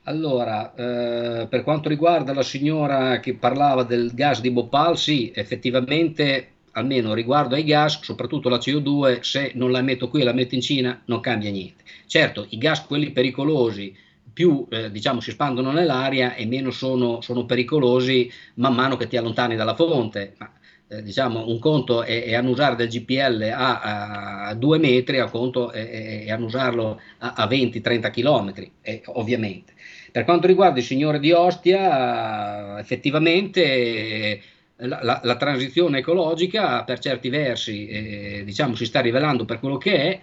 [0.05, 6.53] Allora, eh, per quanto riguarda la signora che parlava del gas di Bhopal, sì, effettivamente
[6.79, 10.55] almeno riguardo ai gas, soprattutto la CO2, se non la metto qui e la metto
[10.55, 11.85] in Cina non cambia niente.
[12.07, 13.95] Certo, i gas, quelli pericolosi,
[14.33, 19.17] più eh, diciamo, si espandono nell'aria e meno sono, sono, pericolosi man mano che ti
[19.17, 20.35] allontani dalla fonte.
[20.39, 20.53] Ma,
[20.91, 25.71] eh, diciamo, un conto è, è, annusare del GPL a, a, due metri, a conto
[25.71, 29.75] è, è annusarlo a, a 20-30 km, eh, ovviamente.
[30.11, 34.41] Per quanto riguarda il signore di Ostia, effettivamente
[34.79, 39.77] la, la, la, transizione ecologica per certi versi eh, diciamo, si sta rivelando per quello
[39.77, 40.21] che è,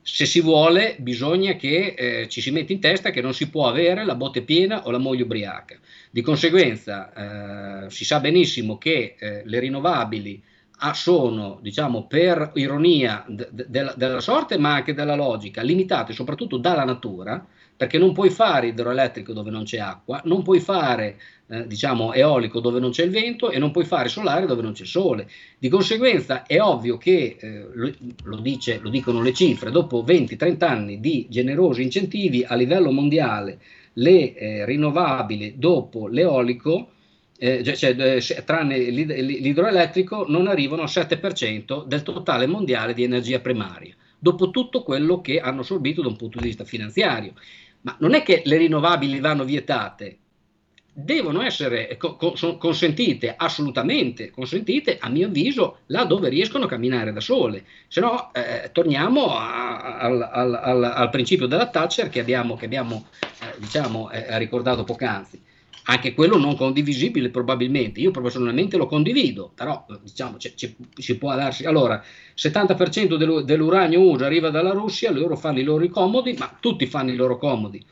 [0.00, 3.68] se si vuole bisogna che eh, ci si metta in testa che non si può
[3.68, 5.78] avere la botte piena o la moglie ubriaca.
[6.10, 10.42] Di conseguenza eh, si sa benissimo che eh, le rinnovabili
[10.78, 16.56] ah, sono, diciamo, per ironia de- de- della sorte ma anche della logica, limitate soprattutto
[16.56, 17.46] dalla natura,
[17.76, 21.18] perché non puoi fare idroelettrico dove non c'è acqua, non puoi fare
[21.52, 24.72] eh, diciamo eolico dove non c'è il vento e non puoi fare solare dove non
[24.72, 25.28] c'è sole.
[25.58, 27.66] Di conseguenza è ovvio che, eh,
[28.22, 33.58] lo, dice, lo dicono le cifre, dopo 20-30 anni di generosi incentivi a livello mondiale,
[33.94, 36.92] le eh, rinnovabili dopo l'eolico,
[37.36, 43.40] eh, cioè, cioè eh, tranne l'idroelettrico, non arrivano al 7% del totale mondiale di energia
[43.40, 47.34] primaria, dopo tutto quello che hanno assorbito da un punto di vista finanziario.
[47.82, 50.18] Ma non è che le rinnovabili vanno vietate,
[50.94, 57.64] devono essere consentite, assolutamente consentite, a mio avviso, là dove riescono a camminare da sole.
[57.88, 63.06] Se no, eh, torniamo a, al, al, al, principio della Thatcher che abbiamo, che abbiamo
[63.20, 65.40] eh, diciamo, eh, ricordato poc'anzi.
[65.84, 71.16] Anche quello non condivisibile probabilmente, io personalmente lo condivido, però eh, diciamo c- c- si
[71.16, 71.64] può darsi...
[71.64, 72.04] Allora,
[72.36, 77.10] 70% del, dell'uranio USA arriva dalla Russia, loro fanno i loro comodi, ma tutti fanno
[77.10, 77.84] i loro comodi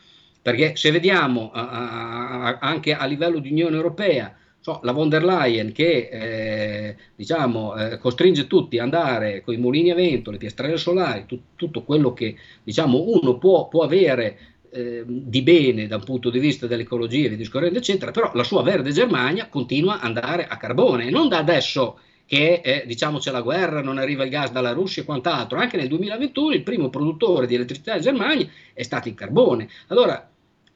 [0.42, 5.24] perché se vediamo a, a, anche a livello di Unione Europea, so, la von der
[5.24, 10.38] Leyen che eh, diciamo, eh, costringe tutti ad andare con i mulini a vento, le
[10.38, 14.38] piastrelle solari, tu, tutto quello che diciamo, uno può, può avere
[14.70, 18.92] eh, di bene dal punto di vista dell'ecologia di discorrendo, eccetera, però la sua verde
[18.92, 23.40] Germania continua ad andare a carbone, e non da adesso che eh, diciamo c'è la
[23.40, 27.48] guerra, non arriva il gas dalla Russia e quant'altro, anche nel 2021 il primo produttore
[27.48, 29.68] di elettricità in Germania è stato il carbone.
[29.88, 30.29] Allora,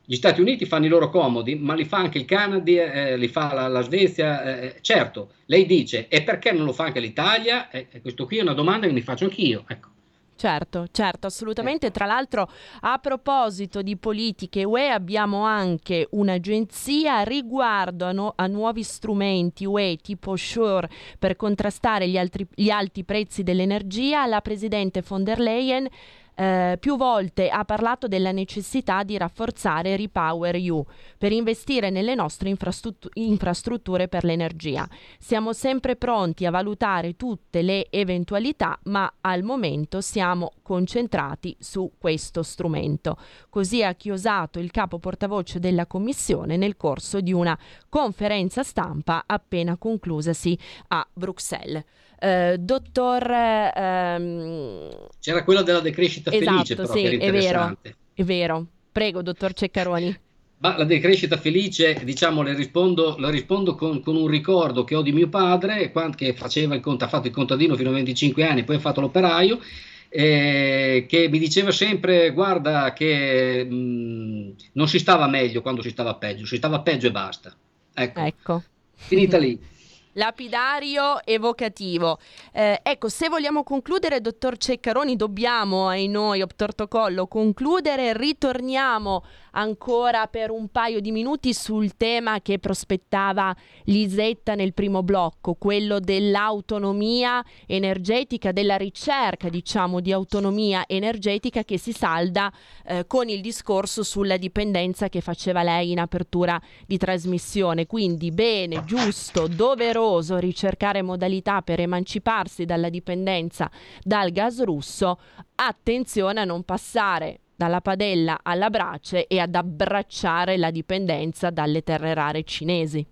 [0.05, 3.29] gli Stati Uniti fanno i loro comodi, ma li fa anche il Canada, eh, li
[3.29, 4.61] fa la, la Svezia.
[4.61, 7.71] Eh, certo, lei dice, e perché non lo fa anche l'Italia?
[7.71, 9.65] Eh, questo qui è una domanda che mi faccio anch'io.
[9.67, 9.89] Ecco.
[10.37, 11.91] Certo, certo, assolutamente.
[11.91, 12.51] Tra l'altro,
[12.81, 19.97] a proposito di politiche UE, abbiamo anche un'agenzia riguardo a, no- a nuovi strumenti UE
[20.03, 20.89] tipo Sure
[21.19, 24.27] per contrastare gli, altri- gli alti prezzi dell'energia.
[24.27, 25.89] La presidente von der Leyen
[26.37, 30.85] eh, più volte ha parlato della necessità di rafforzare Repower EU
[31.17, 34.89] per investire nelle nostre infrastruttu- infrastrutture per l'energia.
[35.19, 42.43] Siamo sempre pronti a valutare tutte le eventualità, ma al momento siamo concentrati su questo
[42.43, 43.17] strumento.
[43.49, 47.57] Così ha chiosato il capo portavoce della Commissione nel corso di una
[47.89, 50.59] conferenza stampa appena conclusasi
[50.89, 51.85] a Bruxelles.
[52.25, 53.31] Eh, dottor...
[53.31, 54.89] Ehm...
[55.21, 57.77] C'era quella della decrescita esatto, felice, però, sì, che era è vero,
[58.15, 58.67] è vero.
[58.91, 60.19] Prego, dottor Ceccaroni.
[60.59, 65.03] Ma la decrescita felice, diciamo, le rispondo, le rispondo con, con, un ricordo che ho
[65.03, 68.65] di mio padre, che faceva il conto, ha fatto il contadino fino a 25 anni,
[68.65, 69.61] poi ha fatto l'operaio,
[70.09, 76.15] eh, che mi diceva sempre, guarda, che mh, non si stava meglio quando si stava
[76.15, 77.55] peggio, si stava peggio e basta.
[77.93, 78.63] Ecco, ecco.
[78.95, 79.73] finita lì.
[80.15, 82.19] Lapidario evocativo.
[82.53, 88.17] Eh, ecco, se vogliamo concludere, dottor Ceccaroni, dobbiamo, ai noi, Optortocollo, concludere.
[88.17, 89.25] Ritorniamo
[89.55, 96.01] ancora per un paio di minuti sul tema che prospettava Lisetta nel primo blocco, quello
[96.01, 102.53] dell'autonomia energetica, della ricerca, diciamo, di autonomia energetica che si salda
[102.87, 107.87] eh, con il discorso sulla dipendenza che faceva lei in apertura di trasmissione.
[107.87, 113.71] Quindi bene, giusto, doveroso ricercare modalità per emanciparsi dalla dipendenza
[114.03, 115.19] dal gas russo.
[115.57, 122.15] Attenzione a non passare dalla padella alla brace e ad abbracciare la dipendenza dalle terre
[122.15, 123.07] rare cinesi.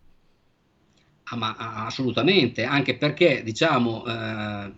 [1.25, 1.55] Ah, ma
[1.87, 4.73] assolutamente, anche perché diciamo, eh,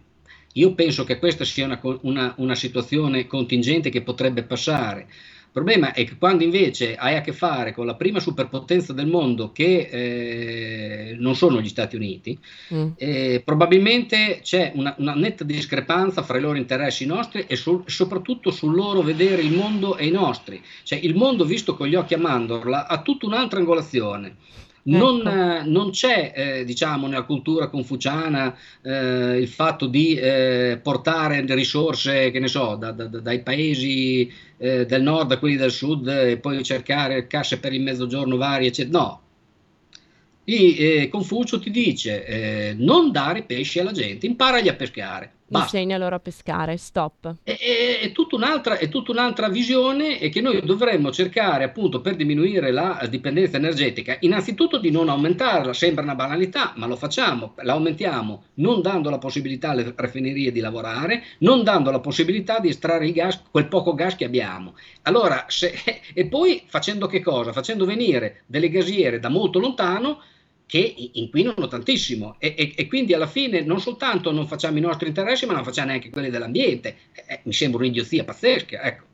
[0.52, 5.08] io penso che questa sia una, una, una situazione contingente che potrebbe passare.
[5.56, 9.06] Il problema è che quando invece hai a che fare con la prima superpotenza del
[9.06, 12.36] mondo, che eh, non sono gli Stati Uniti,
[12.74, 12.88] mm.
[12.96, 18.50] eh, probabilmente c'è una, una, netta discrepanza fra i loro interessi nostri e sul, soprattutto
[18.50, 20.60] sul loro vedere il mondo e i nostri.
[20.82, 24.34] Cioè il mondo visto con gli occhi a mandorla ha tutta un'altra angolazione.
[24.86, 25.70] Non, ecco.
[25.70, 32.38] non, c'è, eh, diciamo, nella cultura confuciana eh, il fatto di eh, portare risorse, che
[32.38, 36.62] ne so, da, da, dai paesi eh, del nord a quelli del sud e poi
[36.62, 38.98] cercare casse per il mezzogiorno varie, eccetera.
[38.98, 39.22] No.
[40.44, 45.33] E, eh, Confucio ti dice eh, non dare pesci alla gente, imparagli a pescare.
[45.46, 45.76] Basta.
[45.76, 47.36] Insegna loro a pescare, stop.
[47.42, 52.00] È, è, è, tutta un'altra, è, tutta un'altra, visione e che noi dovremmo cercare appunto
[52.00, 57.54] per diminuire la dipendenza energetica, innanzitutto di non aumentarla, sembra una banalità, ma lo facciamo,
[57.58, 62.68] la aumentiamo non dando la possibilità alle raffinerie di lavorare, non dando la possibilità di
[62.68, 64.74] estrarre il gas, quel poco gas che abbiamo.
[65.02, 65.74] Allora, se,
[66.14, 67.52] e poi facendo che cosa?
[67.52, 70.22] Facendo venire delle gasiere da molto lontano
[70.74, 75.06] che inquinano tantissimo e, e, e, quindi alla fine non soltanto non facciamo i nostri
[75.06, 76.96] interessi ma non facciamo neanche quelli dell'ambiente.
[77.28, 78.82] Eh, mi sembra un'idiozia pazzesca.
[78.82, 79.04] Ecco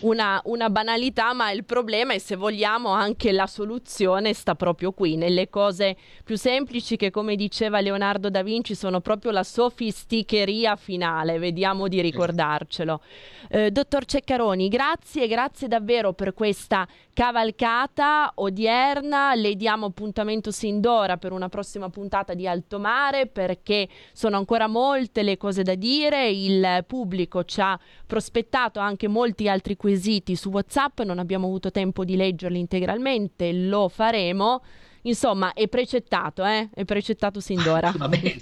[0.00, 5.16] una, una, banalità, ma il problema è se vogliamo anche la soluzione sta proprio qui,
[5.16, 11.38] nelle cose più semplici che come diceva Leonardo da Vinci sono proprio la sofisticheria finale,
[11.38, 13.00] vediamo di ricordarcelo.
[13.48, 16.86] Eh, dottor Ceccaroni, grazie, grazie davvero per questa
[17.16, 23.88] cavalcata odierna, le diamo appuntamento sin d'ora per una prossima puntata di Alto Mare perché
[24.12, 29.78] sono ancora molte le cose da dire, il pubblico ci ha prospettato anche molti altri
[29.78, 34.60] quesiti su WhatsApp, non abbiamo avuto tempo di leggerli integralmente, lo faremo.
[35.06, 36.68] Insomma, è precettato, eh?
[36.72, 37.92] È precettato sin d'ora.
[37.96, 38.36] va bene,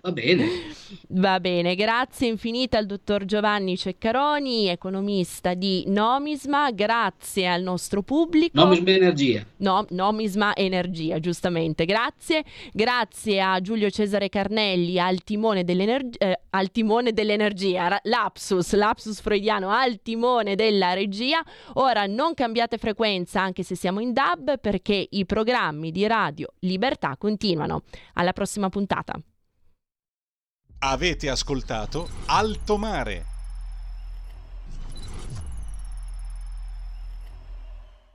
[0.00, 0.46] va bene.
[1.08, 8.58] va bene, grazie infinite al dottor Giovanni Ceccaroni, economista di Nomisma, grazie al nostro pubblico.
[8.58, 9.44] Nomisma Energia.
[9.58, 12.44] No, Nomisma Energia, giustamente, grazie.
[12.72, 20.00] Grazie a Giulio Cesare Carnelli, al timone, eh, al timone dell'energia, lapsus, lapsus freudiano, al
[20.02, 21.42] timone della regia.
[21.74, 26.54] Ora non cambiate frequenza anche se siamo in DAB perché i programmi di di Radio
[26.60, 27.82] Libertà continuano.
[28.14, 29.20] Alla prossima puntata.
[30.80, 33.37] Avete ascoltato Alto Mare